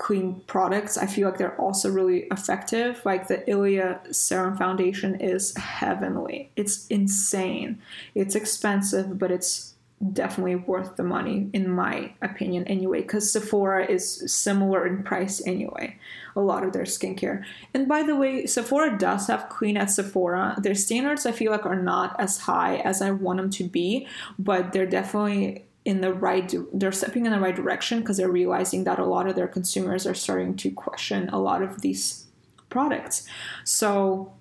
clean 0.00 0.40
products. 0.46 0.96
I 0.96 1.04
feel 1.04 1.28
like 1.28 1.36
they're 1.36 1.60
also 1.60 1.90
really 1.90 2.20
effective. 2.32 3.02
Like 3.04 3.28
the 3.28 3.48
Ilia 3.48 4.00
Serum 4.10 4.56
Foundation 4.56 5.20
is 5.20 5.54
heavenly. 5.58 6.50
It's 6.56 6.86
insane. 6.86 7.78
It's 8.14 8.34
expensive, 8.34 9.18
but 9.18 9.30
it's 9.30 9.74
definitely 10.14 10.54
worth 10.54 10.96
the 10.96 11.02
money 11.02 11.50
in 11.52 11.68
my 11.68 12.10
opinion 12.22 12.66
anyway 12.66 13.02
because 13.02 13.30
Sephora 13.30 13.84
is 13.84 14.32
similar 14.32 14.86
in 14.86 15.02
price 15.02 15.46
anyway 15.46 15.94
a 16.34 16.40
lot 16.40 16.64
of 16.64 16.72
their 16.72 16.84
skincare 16.84 17.44
and 17.74 17.86
by 17.86 18.02
the 18.02 18.16
way 18.16 18.46
Sephora 18.46 18.96
does 18.96 19.26
have 19.26 19.50
clean 19.50 19.76
at 19.76 19.90
Sephora 19.90 20.56
their 20.56 20.74
standards 20.74 21.26
I 21.26 21.32
feel 21.32 21.52
like 21.52 21.66
are 21.66 21.82
not 21.82 22.18
as 22.18 22.38
high 22.38 22.76
as 22.76 23.02
I 23.02 23.10
want 23.10 23.36
them 23.36 23.50
to 23.50 23.64
be 23.64 24.06
but 24.38 24.72
they're 24.72 24.86
definitely 24.86 25.66
in 25.84 26.00
the 26.00 26.12
right 26.12 26.54
they're 26.72 26.92
stepping 26.92 27.26
in 27.26 27.32
the 27.32 27.40
right 27.40 27.56
direction 27.56 28.00
because 28.00 28.16
they're 28.16 28.28
realizing 28.28 28.84
that 28.84 28.98
a 28.98 29.04
lot 29.04 29.26
of 29.26 29.34
their 29.34 29.48
consumers 29.48 30.06
are 30.06 30.14
starting 30.14 30.54
to 30.54 30.70
question 30.70 31.28
a 31.30 31.38
lot 31.38 31.62
of 31.62 31.80
these 31.80 32.26
products 32.68 33.26
so 33.64 34.32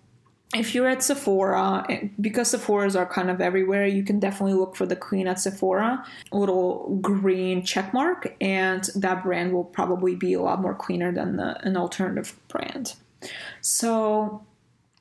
if 0.55 0.73
you're 0.73 0.87
at 0.87 1.03
Sephora, 1.03 1.85
eh, 1.89 2.07
because 2.19 2.49
Sephora's 2.49 2.95
are 2.95 3.05
kind 3.05 3.29
of 3.29 3.39
everywhere, 3.39 3.85
you 3.85 4.03
can 4.03 4.19
definitely 4.19 4.55
look 4.55 4.75
for 4.75 4.85
the 4.87 4.95
Clean 4.95 5.27
at 5.27 5.39
Sephora 5.39 6.03
little 6.31 6.97
green 7.01 7.63
check 7.63 7.93
mark, 7.93 8.35
and 8.41 8.89
that 8.95 9.23
brand 9.23 9.53
will 9.53 9.63
probably 9.63 10.15
be 10.15 10.33
a 10.33 10.41
lot 10.41 10.59
more 10.59 10.73
cleaner 10.73 11.11
than 11.11 11.37
the, 11.37 11.63
an 11.65 11.77
alternative 11.77 12.35
brand. 12.47 12.95
So 13.61 14.43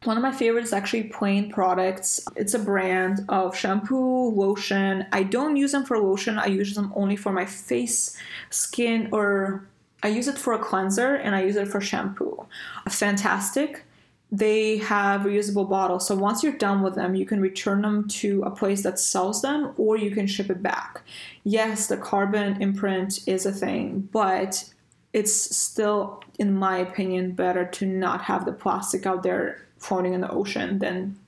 one 0.04 0.16
of 0.16 0.22
my 0.22 0.32
favorites 0.32 0.68
is 0.68 0.72
actually 0.72 1.04
Plaine 1.04 1.50
Products. 1.50 2.20
It's 2.36 2.54
a 2.54 2.58
brand 2.58 3.24
of 3.28 3.56
shampoo, 3.56 4.30
lotion. 4.30 5.06
I 5.12 5.24
don't 5.24 5.56
use 5.56 5.72
them 5.72 5.84
for 5.84 5.98
lotion. 5.98 6.38
I 6.38 6.46
use 6.46 6.74
them 6.74 6.92
only 6.94 7.16
for 7.16 7.32
my 7.32 7.44
face, 7.44 8.16
skin, 8.50 9.08
or 9.10 9.66
I 10.02 10.08
use 10.08 10.28
it 10.28 10.38
for 10.38 10.52
a 10.52 10.58
cleanser 10.58 11.16
and 11.16 11.34
I 11.34 11.42
use 11.42 11.56
it 11.56 11.66
for 11.66 11.80
shampoo. 11.80 12.46
Fantastic. 12.88 13.84
They 14.30 14.76
have 14.78 15.22
reusable 15.22 15.68
bottles. 15.68 16.06
So 16.06 16.14
once 16.14 16.42
you're 16.42 16.52
done 16.52 16.82
with 16.82 16.94
them, 16.94 17.16
you 17.16 17.26
can 17.26 17.40
return 17.40 17.82
them 17.82 18.06
to 18.08 18.42
a 18.42 18.50
place 18.50 18.82
that 18.84 19.00
sells 19.00 19.42
them 19.42 19.72
or 19.76 19.96
you 19.96 20.12
can 20.12 20.28
ship 20.28 20.48
it 20.50 20.62
back. 20.62 21.02
Yes, 21.42 21.88
the 21.88 21.96
carbon 21.96 22.62
imprint 22.62 23.20
is 23.26 23.46
a 23.46 23.52
thing, 23.52 24.08
but 24.12 24.70
it's 25.12 25.56
still, 25.56 26.22
in 26.38 26.54
my 26.54 26.76
opinion, 26.78 27.32
better 27.32 27.64
to 27.64 27.86
not 27.86 28.22
have 28.22 28.44
the 28.44 28.52
plastic 28.52 29.06
out 29.06 29.22
there 29.22 29.67
floating 29.78 30.12
in 30.12 30.20
the 30.20 30.30
ocean 30.30 30.78
than 30.78 31.18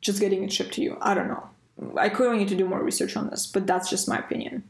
just 0.00 0.20
getting 0.20 0.42
it 0.44 0.52
shipped 0.52 0.74
to 0.74 0.82
you. 0.82 0.96
I 1.00 1.14
don't 1.14 1.28
know. 1.28 1.48
I 1.96 2.08
clearly 2.08 2.38
need 2.38 2.48
to 2.48 2.56
do 2.56 2.66
more 2.66 2.82
research 2.82 3.16
on 3.16 3.28
this, 3.28 3.46
but 3.46 3.66
that's 3.66 3.90
just 3.90 4.08
my 4.08 4.18
opinion. 4.18 4.64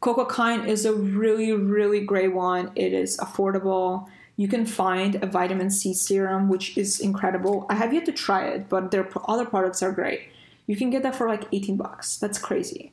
Cocokind 0.00 0.66
is 0.68 0.84
a 0.86 0.94
really, 0.94 1.52
really 1.52 2.00
great 2.00 2.32
one. 2.32 2.70
It 2.76 2.92
is 2.92 3.16
affordable. 3.18 4.08
You 4.36 4.46
can 4.46 4.64
find 4.64 5.16
a 5.16 5.26
vitamin 5.26 5.70
C 5.70 5.92
serum, 5.92 6.48
which 6.48 6.78
is 6.78 7.00
incredible. 7.00 7.66
I 7.68 7.74
have 7.74 7.92
yet 7.92 8.06
to 8.06 8.12
try 8.12 8.46
it, 8.46 8.68
but 8.68 8.92
their 8.92 9.08
other 9.26 9.44
products 9.44 9.82
are 9.82 9.90
great. 9.90 10.28
You 10.66 10.76
can 10.76 10.90
get 10.90 11.02
that 11.02 11.16
for 11.16 11.28
like 11.28 11.44
18 11.52 11.76
bucks. 11.76 12.16
That's 12.16 12.38
crazy. 12.38 12.92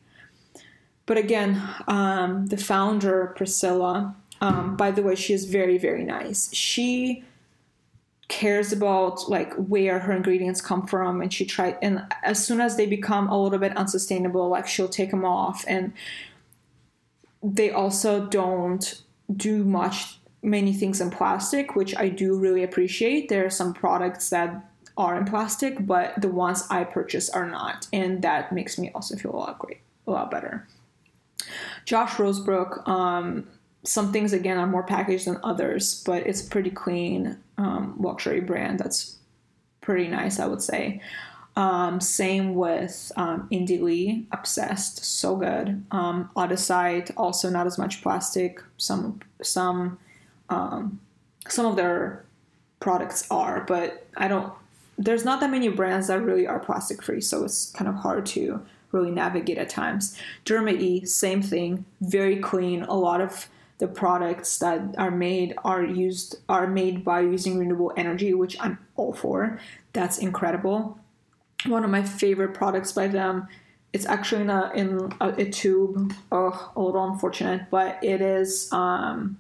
But 1.06 1.18
again, 1.18 1.62
um, 1.88 2.48
the 2.48 2.58
founder, 2.58 3.34
Priscilla, 3.36 4.16
um, 4.42 4.76
by 4.76 4.92
the 4.92 5.04
way, 5.04 5.14
she 5.16 5.34
is 5.34 5.46
very, 5.46 5.78
very 5.78 6.04
nice. 6.04 6.52
She 6.54 7.24
cares 8.28 8.72
about 8.72 9.30
like 9.30 9.54
where 9.54 10.00
her 10.00 10.12
ingredients 10.12 10.60
come 10.60 10.88
from 10.88 11.22
and 11.22 11.32
she 11.32 11.46
tried 11.46 11.78
and 11.82 12.02
as 12.24 12.44
soon 12.44 12.60
as 12.60 12.76
they 12.76 12.88
become 12.88 13.28
a 13.30 13.40
little 13.42 13.60
bit 13.60 13.76
unsustainable 13.78 14.50
like 14.50 14.68
she'll 14.68 14.90
take 14.90 15.12
them 15.12 15.24
off 15.24 15.64
and 15.68 15.94
they 17.44 17.70
also 17.70 18.26
don't 18.26 19.04
do 19.36 19.64
much 19.64 20.20
many 20.42 20.74
things 20.74 21.00
in 21.02 21.12
plastic 21.12 21.76
which 21.76 21.96
i 21.98 22.10
do 22.10 22.38
really 22.38 22.64
appreciate. 22.64 23.30
There 23.30 23.46
are 23.46 23.50
some 23.52 23.74
products 23.74 24.30
that 24.32 24.72
are 24.98 25.16
in 25.18 25.26
plastic 25.26 25.86
but 25.86 26.20
the 26.20 26.30
ones 26.30 26.64
i 26.72 26.84
purchase 26.84 27.30
are 27.30 27.48
not 27.48 27.88
and 27.94 28.24
that 28.24 28.52
makes 28.52 28.80
me 28.80 28.92
also 28.96 29.16
feel 29.16 29.36
a 29.36 29.38
lot 29.38 29.60
great 29.60 29.82
a 30.08 30.12
lot 30.12 30.32
better. 30.32 30.68
Josh 31.86 32.14
rosebrook 32.14 32.88
um, 32.88 33.48
some 33.86 34.12
things 34.12 34.34
again 34.34 34.58
are 34.58 34.68
more 34.68 34.84
packaged 34.84 35.28
than 35.28 35.40
others, 35.44 36.04
but 36.06 36.26
it's 36.26 36.42
pretty 36.42 36.72
clean 36.72 37.38
um, 37.58 37.96
luxury 38.00 38.42
brand 38.42 38.80
that's 38.80 39.18
pretty 39.82 40.08
nice, 40.08 40.40
I 40.40 40.48
would 40.48 40.62
say. 40.62 41.02
Um, 41.56 42.02
same 42.02 42.56
with 42.56 43.12
um, 43.16 43.48
Indie 43.52 43.82
Lee, 43.82 44.28
Obsessed, 44.32 45.06
so 45.06 45.38
good. 45.38 45.86
Um, 45.92 46.30
Odacité, 46.36 47.12
also 47.16 47.50
not 47.50 47.66
as 47.66 47.78
much 47.78 48.02
plastic. 48.02 48.62
Some 48.78 49.22
some 49.42 49.98
um, 50.50 51.00
some 51.48 51.66
of 51.66 51.78
their 51.78 52.26
products 52.82 53.30
are, 53.32 53.64
but 53.68 54.06
I 54.18 54.28
don't. 54.28 54.52
There's 54.98 55.24
not 55.24 55.40
that 55.42 55.50
many 55.50 55.70
brands 55.70 56.08
that 56.08 56.22
really 56.22 56.48
are 56.48 56.60
plastic 56.60 57.02
free, 57.02 57.22
so 57.22 57.46
it's 57.46 57.72
kind 57.72 57.88
of 57.88 57.96
hard 57.96 58.26
to 58.28 58.62
really 58.92 59.12
navigate 59.12 59.58
at 59.58 59.70
times. 59.70 60.18
Derma 60.46 60.78
E, 60.78 61.06
same 61.06 61.42
thing, 61.42 61.86
very 62.02 62.38
clean. 62.38 62.84
A 62.84 62.96
lot 62.96 63.22
of 63.22 63.48
the 63.78 63.88
products 63.88 64.58
that 64.60 64.96
are 64.98 65.12
made 65.12 65.54
are 65.64 65.84
used 65.84 66.38
are 66.48 66.68
made 66.68 67.04
by 67.04 67.22
using 67.22 67.58
renewable 67.58 67.94
energy, 67.98 68.34
which 68.34 68.58
I'm 68.60 68.80
all 68.96 69.14
for. 69.14 69.60
That's 69.94 70.18
incredible. 70.18 70.98
One 71.66 71.84
of 71.84 71.90
my 71.90 72.04
favorite 72.04 72.54
products 72.54 72.92
by 72.92 73.08
them. 73.08 73.48
It's 73.92 74.06
actually 74.06 74.42
in 74.42 74.50
a 74.50 74.72
in 74.76 75.14
a, 75.20 75.30
a 75.30 75.50
tube. 75.50 76.14
Oh, 76.32 76.72
a 76.76 76.82
little 76.82 77.06
unfortunate, 77.06 77.70
but 77.70 78.02
it 78.04 78.22
is. 78.22 78.72
Um, 78.72 79.38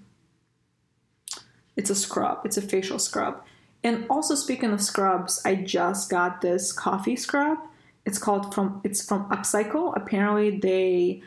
it's 1.75 1.89
a 1.89 1.95
scrub. 1.95 2.45
It's 2.45 2.57
a 2.57 2.61
facial 2.61 2.99
scrub. 2.99 3.43
And 3.83 4.05
also 4.09 4.35
speaking 4.35 4.71
of 4.71 4.81
scrubs, 4.81 5.41
I 5.45 5.55
just 5.55 6.09
got 6.09 6.41
this 6.41 6.71
coffee 6.71 7.15
scrub. 7.15 7.59
It's 8.05 8.17
called 8.17 8.53
from 8.53 8.81
it's 8.83 9.05
from 9.05 9.29
Upcycle. 9.29 9.95
Apparently 9.95 10.57
they 10.57 11.21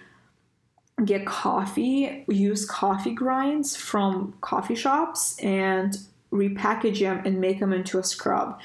get 1.04 1.26
coffee, 1.26 2.24
use 2.28 2.64
coffee 2.64 3.12
grinds 3.12 3.76
from 3.76 4.34
coffee 4.40 4.74
shops, 4.74 5.38
and 5.38 5.98
repackage 6.32 7.00
them 7.00 7.22
and 7.24 7.40
make 7.40 7.60
them 7.60 7.72
into 7.72 7.98
a 7.98 8.04
scrub. 8.04 8.58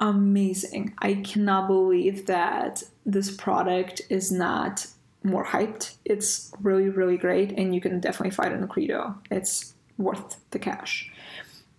Amazing. 0.00 0.94
I 0.98 1.14
cannot 1.14 1.68
believe 1.68 2.26
that 2.26 2.82
this 3.06 3.30
product 3.30 4.02
is 4.10 4.30
not 4.32 4.86
more 5.24 5.44
hyped. 5.44 5.94
It's 6.04 6.52
really, 6.60 6.88
really 6.88 7.16
great, 7.16 7.52
and 7.52 7.74
you 7.74 7.80
can 7.80 8.00
definitely 8.00 8.34
find 8.34 8.52
it 8.52 8.60
in 8.60 8.68
Credo. 8.68 9.16
It's 9.30 9.74
worth 9.98 10.36
the 10.50 10.58
cash. 10.58 11.10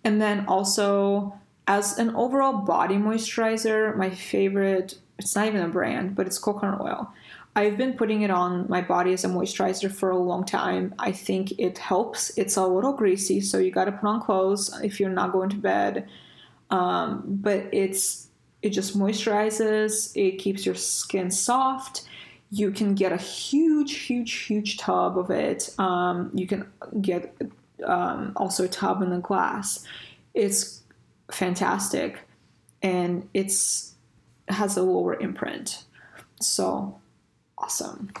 And 0.02 0.20
then 0.20 0.46
also, 0.46 1.38
as 1.66 1.98
an 1.98 2.14
overall 2.14 2.58
body 2.58 2.96
moisturizer, 2.96 3.96
my 3.96 4.10
favorite, 4.10 4.96
it's 5.18 5.36
not 5.36 5.46
even 5.46 5.62
a 5.62 5.68
brand, 5.68 6.14
but 6.14 6.26
it's 6.26 6.38
coconut 6.38 6.80
oil. 6.80 7.12
I've 7.56 7.76
been 7.76 7.92
putting 7.92 8.22
it 8.22 8.30
on 8.30 8.66
my 8.68 8.80
body 8.80 9.12
as 9.12 9.24
a 9.24 9.28
moisturizer 9.28 9.92
for 9.92 10.10
a 10.10 10.18
long 10.18 10.44
time. 10.44 10.94
I 10.98 11.12
think 11.12 11.52
it 11.58 11.78
helps. 11.78 12.36
It's 12.36 12.56
a 12.56 12.66
little 12.66 12.92
greasy, 12.92 13.40
so 13.40 13.58
you 13.58 13.70
got 13.70 13.84
to 13.84 13.92
put 13.92 14.08
on 14.08 14.20
clothes 14.20 14.76
if 14.82 14.98
you're 14.98 15.10
not 15.10 15.32
going 15.32 15.50
to 15.50 15.56
bed. 15.56 16.08
Um, 16.70 17.22
but 17.26 17.66
it's 17.72 18.28
it 18.62 18.70
just 18.70 18.98
moisturizes. 18.98 20.10
It 20.16 20.38
keeps 20.38 20.66
your 20.66 20.74
skin 20.74 21.30
soft. 21.30 22.08
You 22.50 22.72
can 22.72 22.94
get 22.94 23.12
a 23.12 23.16
huge, 23.16 23.98
huge, 23.98 24.32
huge 24.32 24.78
tub 24.78 25.16
of 25.18 25.30
it. 25.30 25.72
Um, 25.78 26.30
you 26.34 26.46
can 26.46 26.66
get 27.00 27.36
um, 27.84 28.32
also 28.36 28.64
a 28.64 28.68
tub 28.68 29.02
in 29.02 29.12
a 29.12 29.20
glass. 29.20 29.84
It's 30.34 30.82
fantastic, 31.30 32.18
and 32.82 33.28
it's 33.32 33.93
has 34.48 34.76
a 34.76 34.82
lower 34.82 35.14
imprint. 35.18 35.84
So 36.40 36.98
awesome. 37.58 38.12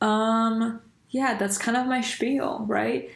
Um, 0.00 0.80
yeah, 1.10 1.36
that's 1.36 1.58
kind 1.58 1.76
of 1.76 1.86
my 1.86 2.00
spiel, 2.00 2.64
right? 2.68 3.10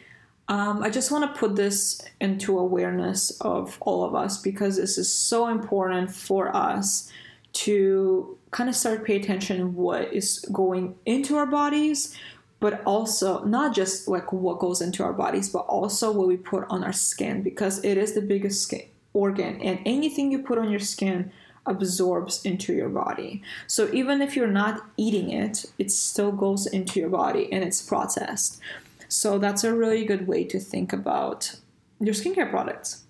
Um, 0.49 0.83
I 0.83 0.89
just 0.89 1.11
want 1.11 1.33
to 1.33 1.39
put 1.39 1.55
this 1.55 2.01
into 2.19 2.59
awareness 2.59 3.31
of 3.41 3.77
all 3.81 4.03
of 4.03 4.13
us 4.13 4.41
because 4.41 4.75
this 4.75 4.97
is 4.97 5.11
so 5.11 5.47
important 5.47 6.11
for 6.11 6.53
us 6.55 7.11
to 7.53 8.37
kind 8.51 8.69
of 8.69 8.75
start 8.75 9.05
pay 9.05 9.15
attention 9.15 9.75
what 9.75 10.13
is 10.13 10.39
going 10.51 10.95
into 11.05 11.37
our 11.37 11.45
bodies 11.45 12.17
but 12.59 12.81
also 12.85 13.43
not 13.43 13.75
just 13.75 14.07
like 14.07 14.31
what 14.31 14.59
goes 14.59 14.81
into 14.81 15.03
our 15.03 15.13
bodies 15.13 15.49
but 15.49 15.65
also 15.67 16.11
what 16.11 16.27
we 16.27 16.35
put 16.37 16.65
on 16.69 16.83
our 16.83 16.93
skin 16.93 17.41
because 17.41 17.83
it 17.83 17.97
is 17.97 18.13
the 18.13 18.21
biggest 18.21 18.61
skin 18.61 18.83
organ 19.13 19.61
and 19.61 19.79
anything 19.85 20.31
you 20.31 20.39
put 20.39 20.57
on 20.57 20.69
your 20.69 20.79
skin 20.79 21.31
absorbs 21.65 22.43
into 22.45 22.73
your 22.73 22.89
body. 22.89 23.41
So 23.67 23.89
even 23.93 24.21
if 24.21 24.35
you're 24.35 24.47
not 24.47 24.85
eating 24.97 25.29
it, 25.31 25.65
it 25.79 25.91
still 25.91 26.31
goes 26.31 26.65
into 26.65 26.99
your 26.99 27.09
body 27.09 27.51
and 27.51 27.63
it's 27.63 27.81
processed. 27.81 28.59
So 29.07 29.37
that's 29.37 29.63
a 29.63 29.73
really 29.73 30.05
good 30.05 30.27
way 30.27 30.43
to 30.45 30.59
think 30.59 30.91
about 30.91 31.55
your 31.99 32.13
skincare 32.13 32.49
products. 32.49 33.03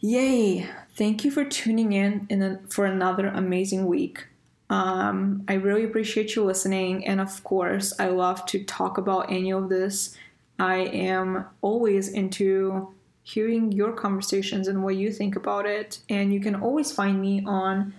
Yay! 0.00 0.68
Thank 0.96 1.24
you 1.24 1.30
for 1.30 1.44
tuning 1.44 1.92
in, 1.92 2.26
in 2.28 2.42
a, 2.42 2.60
for 2.68 2.84
another 2.84 3.28
amazing 3.28 3.86
week. 3.86 4.26
Um, 4.70 5.44
I 5.48 5.54
really 5.54 5.84
appreciate 5.84 6.36
you 6.36 6.44
listening, 6.44 7.06
and 7.06 7.20
of 7.20 7.42
course, 7.44 7.92
I 7.98 8.08
love 8.08 8.44
to 8.46 8.64
talk 8.64 8.98
about 8.98 9.30
any 9.30 9.52
of 9.52 9.68
this. 9.68 10.16
I 10.58 10.76
am 10.76 11.46
always 11.62 12.08
into 12.08 12.93
hearing 13.24 13.72
your 13.72 13.92
conversations 13.92 14.68
and 14.68 14.84
what 14.84 14.96
you 14.96 15.10
think 15.10 15.34
about 15.34 15.66
it. 15.66 15.98
And 16.08 16.32
you 16.32 16.38
can 16.38 16.54
always 16.54 16.92
find 16.92 17.20
me 17.20 17.42
on 17.46 17.92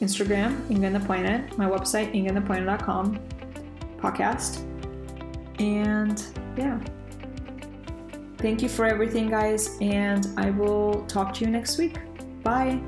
Instagram, 0.00 0.70
Inga 0.70 0.90
the 0.90 1.00
Planet, 1.00 1.58
my 1.58 1.66
website, 1.66 2.14
ingaandtheplanet.com, 2.14 3.18
podcast. 3.98 4.62
And 5.58 6.22
yeah. 6.56 6.78
Thank 8.36 8.62
you 8.62 8.68
for 8.68 8.84
everything, 8.84 9.30
guys, 9.30 9.76
and 9.80 10.28
I 10.36 10.50
will 10.50 11.04
talk 11.06 11.34
to 11.34 11.44
you 11.44 11.50
next 11.50 11.76
week. 11.76 11.96
Bye. 12.44 12.80